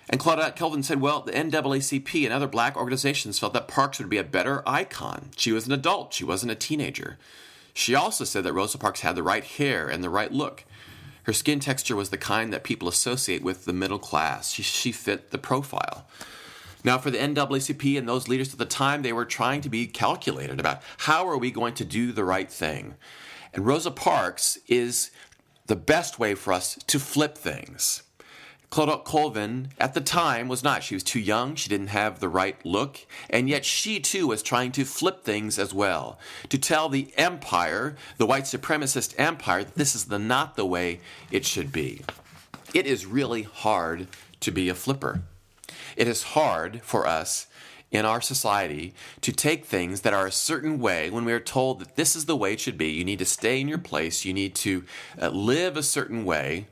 And 0.08 0.20
Claudette 0.20 0.56
Colvin 0.56 0.84
said, 0.84 1.00
well, 1.00 1.22
the 1.22 1.32
NAACP 1.32 2.24
and 2.24 2.32
other 2.32 2.46
black 2.46 2.76
organizations 2.76 3.38
felt 3.38 3.52
that 3.54 3.66
Parks 3.66 3.98
would 3.98 4.08
be 4.08 4.18
a 4.18 4.24
better 4.24 4.62
icon. 4.66 5.30
She 5.36 5.50
was 5.50 5.66
an 5.66 5.72
adult, 5.72 6.12
she 6.14 6.24
wasn't 6.24 6.52
a 6.52 6.56
teenager. 6.56 7.18
She 7.74 7.94
also 7.94 8.24
said 8.24 8.44
that 8.44 8.52
Rosa 8.52 8.78
Parks 8.78 9.00
had 9.00 9.16
the 9.16 9.22
right 9.22 9.44
hair 9.44 9.88
and 9.88 10.02
the 10.02 10.08
right 10.08 10.32
look. 10.32 10.64
Her 11.24 11.32
skin 11.32 11.58
texture 11.58 11.96
was 11.96 12.10
the 12.10 12.16
kind 12.16 12.52
that 12.52 12.62
people 12.62 12.86
associate 12.86 13.42
with 13.42 13.64
the 13.64 13.72
middle 13.72 13.98
class. 13.98 14.52
She, 14.52 14.62
she 14.62 14.92
fit 14.92 15.30
the 15.30 15.38
profile. 15.38 16.06
Now, 16.84 16.98
for 16.98 17.10
the 17.10 17.18
NAACP 17.18 17.98
and 17.98 18.08
those 18.08 18.28
leaders 18.28 18.52
at 18.52 18.60
the 18.60 18.64
time, 18.64 19.02
they 19.02 19.12
were 19.12 19.24
trying 19.24 19.60
to 19.62 19.68
be 19.68 19.88
calculated 19.88 20.60
about 20.60 20.82
how 20.98 21.28
are 21.28 21.36
we 21.36 21.50
going 21.50 21.74
to 21.74 21.84
do 21.84 22.12
the 22.12 22.22
right 22.22 22.48
thing. 22.50 22.94
And 23.52 23.66
Rosa 23.66 23.90
Parks 23.90 24.56
is 24.68 25.10
the 25.66 25.74
best 25.74 26.20
way 26.20 26.36
for 26.36 26.52
us 26.52 26.76
to 26.86 27.00
flip 27.00 27.36
things. 27.36 28.04
Claudette 28.70 29.04
Colvin 29.04 29.68
at 29.78 29.94
the 29.94 30.00
time 30.00 30.48
was 30.48 30.64
not. 30.64 30.82
She 30.82 30.94
was 30.94 31.04
too 31.04 31.20
young, 31.20 31.54
she 31.54 31.68
didn't 31.68 31.88
have 31.88 32.18
the 32.18 32.28
right 32.28 32.56
look, 32.64 33.06
and 33.30 33.48
yet 33.48 33.64
she 33.64 34.00
too 34.00 34.26
was 34.26 34.42
trying 34.42 34.72
to 34.72 34.84
flip 34.84 35.22
things 35.22 35.58
as 35.58 35.72
well. 35.72 36.18
To 36.48 36.58
tell 36.58 36.88
the 36.88 37.12
empire, 37.16 37.96
the 38.18 38.26
white 38.26 38.44
supremacist 38.44 39.14
empire, 39.18 39.64
that 39.64 39.76
this 39.76 39.94
is 39.94 40.06
the, 40.06 40.18
not 40.18 40.56
the 40.56 40.66
way 40.66 41.00
it 41.30 41.44
should 41.44 41.70
be. 41.72 42.02
It 42.74 42.86
is 42.86 43.06
really 43.06 43.42
hard 43.42 44.08
to 44.40 44.50
be 44.50 44.68
a 44.68 44.74
flipper. 44.74 45.22
It 45.96 46.08
is 46.08 46.22
hard 46.22 46.82
for 46.82 47.06
us 47.06 47.46
in 47.92 48.04
our 48.04 48.20
society 48.20 48.94
to 49.20 49.32
take 49.32 49.64
things 49.64 50.00
that 50.00 50.12
are 50.12 50.26
a 50.26 50.32
certain 50.32 50.80
way 50.80 51.08
when 51.08 51.24
we 51.24 51.32
are 51.32 51.40
told 51.40 51.78
that 51.78 51.96
this 51.96 52.16
is 52.16 52.26
the 52.26 52.36
way 52.36 52.52
it 52.52 52.60
should 52.60 52.76
be. 52.76 52.90
You 52.90 53.04
need 53.04 53.20
to 53.20 53.24
stay 53.24 53.60
in 53.60 53.68
your 53.68 53.78
place, 53.78 54.24
you 54.24 54.34
need 54.34 54.54
to 54.56 54.84
uh, 55.20 55.28
live 55.28 55.76
a 55.76 55.82
certain 55.82 56.24
way 56.24 56.66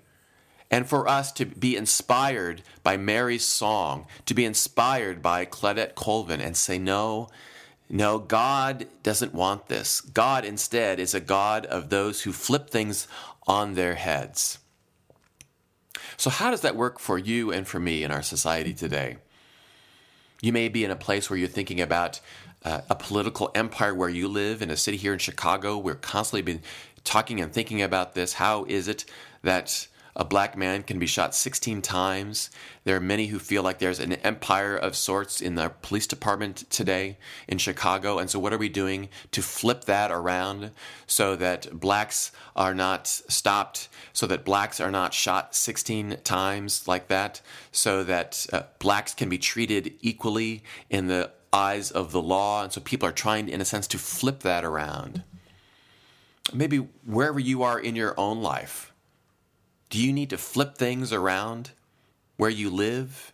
and 0.70 0.88
for 0.88 1.09
us 1.09 1.31
to 1.33 1.44
be 1.44 1.77
inspired 1.77 2.62
by 2.83 2.96
Mary's 2.96 3.44
song, 3.44 4.07
to 4.27 4.35
be 4.35 4.44
inspired 4.44 5.22
by 5.22 5.44
Claudette 5.44 5.94
Colvin 5.94 6.40
and 6.40 6.57
say, 6.57 6.79
no, 6.79 7.29
no, 7.88 8.18
God 8.18 8.87
doesn't 9.03 9.35
want 9.35 9.68
this. 9.68 10.00
God 10.00 10.44
instead 10.44 10.98
is 10.98 11.14
a 11.14 11.20
God 11.20 11.66
of 11.66 11.90
those 11.90 12.22
who 12.22 12.33
flip 12.33 12.70
things 12.70 13.07
on 13.46 13.74
their 13.74 13.94
heads. 13.94 14.59
So, 16.16 16.31
how 16.31 16.50
does 16.50 16.62
that 16.62 16.77
work 16.77 16.98
for 16.98 17.18
you 17.18 17.53
and 17.53 17.66
for 17.66 17.79
me 17.79 18.03
in 18.03 18.11
our 18.11 18.22
society 18.22 18.72
today? 18.72 19.18
You 20.40 20.53
may 20.53 20.68
be 20.68 20.85
in 20.85 20.90
a 20.90 20.96
place 20.96 21.29
where 21.29 21.38
you're 21.38 21.48
thinking 21.48 21.81
about 21.81 22.20
uh, 22.64 22.81
a 22.88 22.94
political 22.94 23.50
empire 23.55 23.94
where 23.94 24.09
you 24.09 24.29
live 24.29 24.62
in 24.62 24.70
a 24.70 24.77
city 24.77 24.96
here 24.96 25.12
in 25.12 25.18
Chicago. 25.18 25.77
We're 25.77 25.94
constantly 25.94 26.42
been 26.42 26.62
talking 27.05 27.40
and 27.40 27.53
thinking 27.53 27.83
about 27.83 28.14
this. 28.14 28.35
How 28.35 28.64
is 28.64 28.88
it 28.88 29.05
that 29.42 29.87
a 30.16 30.24
black 30.24 30.57
man 30.57 30.83
can 30.85 30.98
be 30.98 31.07
shot 31.07 31.35
16 31.35 31.83
times. 31.83 32.50
There 32.85 32.96
are 32.96 33.00
many 33.00 33.27
who 33.27 33.38
feel 33.38 33.62
like 33.62 33.79
there's 33.79 33.98
an 33.98 34.12
empire 34.14 34.77
of 34.77 34.96
sorts 34.96 35.40
in 35.40 35.57
the 35.57 35.72
police 35.83 36.07
department 36.07 36.70
today 36.70 37.18
in 37.48 37.59
Chicago. 37.59 38.18
And 38.18 38.31
so, 38.31 38.38
what 38.38 38.53
are 38.53 38.59
we 38.59 38.68
doing 38.68 39.09
to 39.33 39.42
flip 39.42 39.85
that 39.85 40.12
around 40.12 40.70
so 41.07 41.35
that 41.37 41.81
blacks 41.81 42.31
are 42.55 42.74
not 42.74 43.09
stopped, 43.09 43.88
so 44.12 44.27
that 44.29 44.44
blacks 44.44 44.81
are 44.81 44.90
not 44.90 45.14
shot 45.14 45.55
16 45.55 46.18
times 46.22 46.87
like 46.87 47.09
that, 47.09 47.40
so 47.72 48.05
that 48.05 48.46
uh, 48.53 48.62
blacks 48.79 49.14
can 49.14 49.29
be 49.29 49.38
treated 49.38 49.94
equally 50.00 50.62
in 50.90 51.09
the 51.09 51.33
eyes 51.53 51.90
of 51.90 52.12
the 52.12 52.22
law? 52.22 52.62
And 52.62 52.72
so, 52.72 52.81
people 52.81 53.09
are 53.09 53.12
trying, 53.12 53.48
in 53.48 53.61
a 53.61 53.64
sense, 53.64 53.88
to 53.88 53.98
flip 53.98 54.40
that 54.40 54.64
around. 54.64 55.24
Maybe 56.53 56.77
wherever 57.05 57.40
you 57.40 57.64
are 57.64 57.81
in 57.81 57.96
your 57.96 58.14
own 58.20 58.40
life 58.42 58.92
do 59.95 60.03
you 60.03 60.13
need 60.13 60.31
to 60.31 60.37
flip 60.37 60.77
things 60.77 61.13
around 61.13 61.71
where 62.37 62.51
you 62.51 62.69
live? 62.69 63.33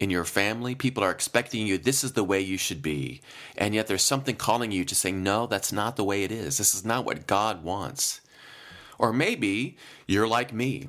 In 0.00 0.10
your 0.10 0.24
family, 0.24 0.74
people 0.74 1.04
are 1.04 1.12
expecting 1.12 1.64
you, 1.64 1.78
this 1.78 2.02
is 2.02 2.14
the 2.14 2.24
way 2.24 2.40
you 2.40 2.58
should 2.58 2.82
be. 2.82 3.20
And 3.56 3.72
yet 3.72 3.86
there's 3.86 4.02
something 4.02 4.34
calling 4.34 4.72
you 4.72 4.84
to 4.84 4.96
say, 4.96 5.12
no, 5.12 5.46
that's 5.46 5.72
not 5.72 5.94
the 5.94 6.02
way 6.02 6.24
it 6.24 6.32
is. 6.32 6.58
This 6.58 6.74
is 6.74 6.84
not 6.84 7.04
what 7.04 7.28
God 7.28 7.62
wants. 7.62 8.20
Or 8.98 9.12
maybe 9.12 9.76
you're 10.08 10.26
like 10.26 10.52
me 10.52 10.88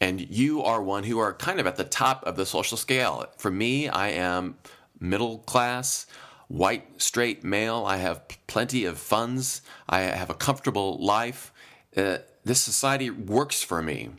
and 0.00 0.20
you 0.20 0.62
are 0.62 0.80
one 0.80 1.02
who 1.02 1.18
are 1.18 1.32
kind 1.34 1.58
of 1.58 1.66
at 1.66 1.74
the 1.74 1.82
top 1.82 2.24
of 2.24 2.36
the 2.36 2.46
social 2.46 2.76
scale. 2.76 3.26
For 3.38 3.50
me, 3.50 3.88
I 3.88 4.10
am 4.10 4.56
middle 5.00 5.38
class, 5.38 6.06
white, 6.46 7.02
straight 7.02 7.42
male. 7.42 7.84
I 7.84 7.96
have 7.96 8.22
plenty 8.46 8.84
of 8.84 9.00
funds. 9.00 9.62
I 9.88 10.02
have 10.02 10.30
a 10.30 10.34
comfortable 10.34 11.04
life. 11.04 11.52
Uh, 11.96 12.18
this 12.48 12.60
society 12.60 13.10
works 13.10 13.62
for 13.62 13.82
me. 13.82 14.10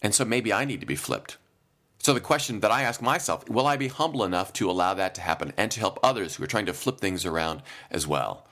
And 0.00 0.14
so 0.14 0.24
maybe 0.24 0.52
I 0.52 0.64
need 0.64 0.80
to 0.80 0.86
be 0.86 0.96
flipped. 0.96 1.36
So 1.98 2.14
the 2.14 2.20
question 2.20 2.60
that 2.60 2.70
I 2.70 2.82
ask 2.82 3.02
myself 3.02 3.48
will 3.48 3.66
I 3.66 3.76
be 3.76 3.88
humble 3.88 4.24
enough 4.24 4.52
to 4.54 4.70
allow 4.70 4.94
that 4.94 5.14
to 5.16 5.20
happen 5.20 5.52
and 5.56 5.70
to 5.72 5.80
help 5.80 5.98
others 6.02 6.36
who 6.36 6.44
are 6.44 6.48
trying 6.48 6.66
to 6.66 6.72
flip 6.72 6.98
things 6.98 7.24
around 7.26 7.62
as 7.90 8.06
well? 8.06 8.46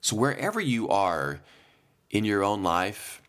So 0.00 0.14
wherever 0.16 0.60
you 0.60 0.88
are 0.88 1.40
in 2.10 2.24
your 2.24 2.44
own 2.44 2.62
life, 2.62 3.22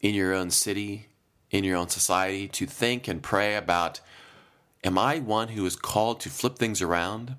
in 0.00 0.14
your 0.14 0.34
own 0.34 0.50
city, 0.50 1.08
in 1.50 1.64
your 1.64 1.76
own 1.76 1.88
society, 1.88 2.46
to 2.48 2.66
think 2.66 3.08
and 3.08 3.22
pray 3.22 3.56
about 3.56 4.00
Am 4.82 4.96
I 4.96 5.18
one 5.18 5.48
who 5.48 5.66
is 5.66 5.76
called 5.76 6.20
to 6.20 6.30
flip 6.30 6.56
things 6.56 6.80
around? 6.80 7.36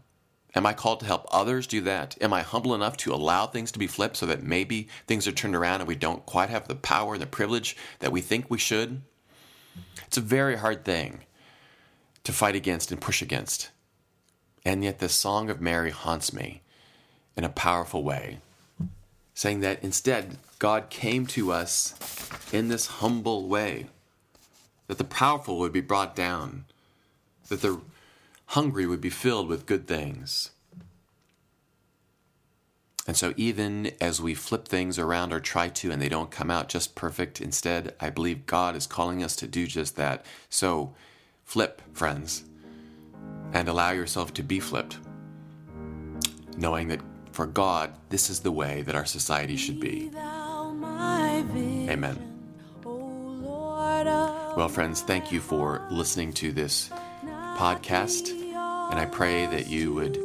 Am 0.54 0.66
I 0.66 0.74
called 0.74 1.00
to 1.00 1.06
help 1.06 1.28
others 1.32 1.66
do 1.66 1.82
that? 1.82 2.18
Am 2.22 2.34
I 2.34 2.42
humble 2.42 2.76
enough 2.76 2.98
to 2.98 3.14
allow 3.14 3.48
things 3.48 3.72
to 3.72 3.80
be 3.80 3.88
flipped 3.88 4.18
so 4.18 4.26
that 4.26 4.44
maybe 4.44 4.90
things 5.08 5.28
are 5.28 5.32
turned 5.32 5.56
around 5.56 5.80
and 5.82 5.88
we 5.88 5.96
don't 5.96 6.26
quite 6.26 6.50
have 6.50 6.68
the 6.68 6.76
power 6.76 7.14
and 7.14 7.22
the 7.22 7.28
privilege 7.28 7.78
that 8.00 8.12
we 8.12 8.20
think 8.20 8.50
we 8.50 8.58
should? 8.58 9.02
It's 10.08 10.18
a 10.18 10.22
very 10.22 10.58
hard 10.58 10.84
thing 10.84 11.22
to 12.26 12.34
fight 12.34 12.56
against 12.56 12.92
and 12.92 13.00
push 13.00 13.22
against. 13.22 13.70
And 14.66 14.84
yet, 14.84 15.00
the 15.00 15.10
Song 15.10 15.50
of 15.50 15.62
Mary 15.62 15.90
haunts 15.90 16.34
me 16.34 16.62
in 17.36 17.44
a 17.44 17.50
powerful 17.50 18.04
way, 18.04 18.40
saying 19.34 19.62
that 19.62 19.84
instead, 19.84 20.38
God 20.60 20.90
came 20.90 21.26
to 21.28 21.52
us 21.52 21.96
in 22.52 22.68
this 22.68 22.88
humble 22.88 23.48
way, 23.48 23.88
that 24.88 24.98
the 24.98 25.04
powerful 25.04 25.58
would 25.60 25.72
be 25.72 25.82
brought 25.82 26.16
down 26.16 26.66
that 27.48 27.62
the 27.62 27.82
hungry 28.52 28.86
would 28.86 29.00
be 29.00 29.10
filled 29.10 29.48
with 29.48 29.66
good 29.66 29.88
things. 29.88 30.52
And 33.08 33.16
so, 33.16 33.34
even 33.38 33.92
as 34.00 34.22
we 34.22 34.36
flip 34.36 34.68
things 34.68 35.00
around 35.00 35.34
or 35.34 35.40
try 35.40 35.70
to, 35.70 35.90
and 35.90 36.02
they 36.02 36.10
don't 36.10 36.30
come 36.30 36.52
out 36.52 36.70
just 36.70 36.94
perfect, 36.94 37.42
instead, 37.42 37.96
I 38.00 38.10
believe 38.10 38.46
God 38.46 38.76
is 38.76 38.86
calling 38.86 39.24
us 39.24 39.36
to 39.38 39.48
do 39.48 39.66
just 39.68 39.96
that. 39.96 40.26
So, 40.50 40.94
flip, 41.46 41.82
friends, 41.94 42.44
and 43.54 43.68
allow 43.68 43.92
yourself 43.92 44.34
to 44.36 44.44
be 44.44 44.60
flipped, 44.60 44.98
knowing 46.58 46.90
that 46.90 47.00
for 47.32 47.48
God, 47.48 47.92
this 48.10 48.30
is 48.30 48.42
the 48.42 48.52
way 48.52 48.82
that 48.84 48.96
our 48.96 49.06
society 49.06 49.56
should 49.56 49.80
be. 49.80 50.12
Amen. 51.90 52.18
Well, 54.58 54.70
friends, 54.70 55.02
thank 55.02 55.32
you 55.32 55.40
for 55.40 55.88
listening 55.90 56.34
to 56.34 56.52
this 56.52 56.90
podcast. 57.58 58.41
And 58.92 59.00
I 59.00 59.06
pray 59.06 59.46
that 59.48 59.68
you 59.68 59.94
would 59.94 60.20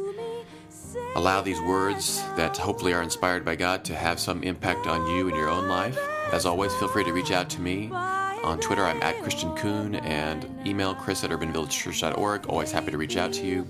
allow 1.15 1.41
these 1.41 1.59
words 1.61 2.21
that 2.35 2.55
hopefully 2.57 2.93
are 2.93 3.01
inspired 3.01 3.43
by 3.43 3.55
God 3.55 3.83
to 3.85 3.95
have 3.95 4.19
some 4.19 4.43
impact 4.43 4.85
on 4.85 5.09
you 5.09 5.27
in 5.27 5.35
your 5.35 5.49
own 5.49 5.67
life. 5.67 5.97
As 6.31 6.45
always, 6.45 6.75
feel 6.75 6.89
free 6.89 7.05
to 7.05 7.13
reach 7.13 7.31
out 7.31 7.49
to 7.51 7.61
me. 7.61 7.89
On 7.91 8.59
Twitter, 8.59 8.83
I'm 8.83 9.01
at 9.01 9.21
Christian 9.23 9.55
Coon 9.55 9.95
and 9.95 10.47
email 10.67 10.93
chris 10.93 11.23
at 11.23 11.31
urbanvillagechurch.org. 11.31 12.45
Always 12.47 12.71
happy 12.71 12.91
to 12.91 12.97
reach 12.97 13.17
out 13.17 13.33
to 13.33 13.45
you. 13.45 13.67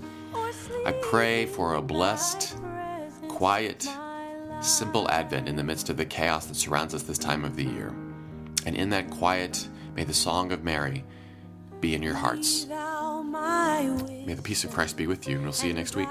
I 0.84 0.92
pray 1.02 1.46
for 1.46 1.74
a 1.74 1.82
blessed, 1.82 2.56
quiet, 3.28 3.88
simple 4.60 5.08
Advent 5.10 5.48
in 5.48 5.56
the 5.56 5.64
midst 5.64 5.90
of 5.90 5.96
the 5.96 6.04
chaos 6.04 6.46
that 6.46 6.56
surrounds 6.56 6.94
us 6.94 7.02
this 7.02 7.18
time 7.18 7.44
of 7.44 7.56
the 7.56 7.64
year. 7.64 7.94
And 8.66 8.76
in 8.76 8.90
that 8.90 9.10
quiet, 9.10 9.68
may 9.94 10.04
the 10.04 10.14
song 10.14 10.52
of 10.52 10.64
Mary 10.64 11.04
be 11.80 11.94
in 11.94 12.02
your 12.02 12.14
hearts. 12.14 12.66
May 14.26 14.34
the 14.34 14.42
peace 14.42 14.64
of 14.64 14.72
Christ 14.72 14.96
be 14.96 15.06
with 15.06 15.28
you, 15.28 15.36
and 15.36 15.44
we'll 15.44 15.52
see 15.52 15.68
you 15.68 15.74
next 15.74 15.96
week. 15.96 16.08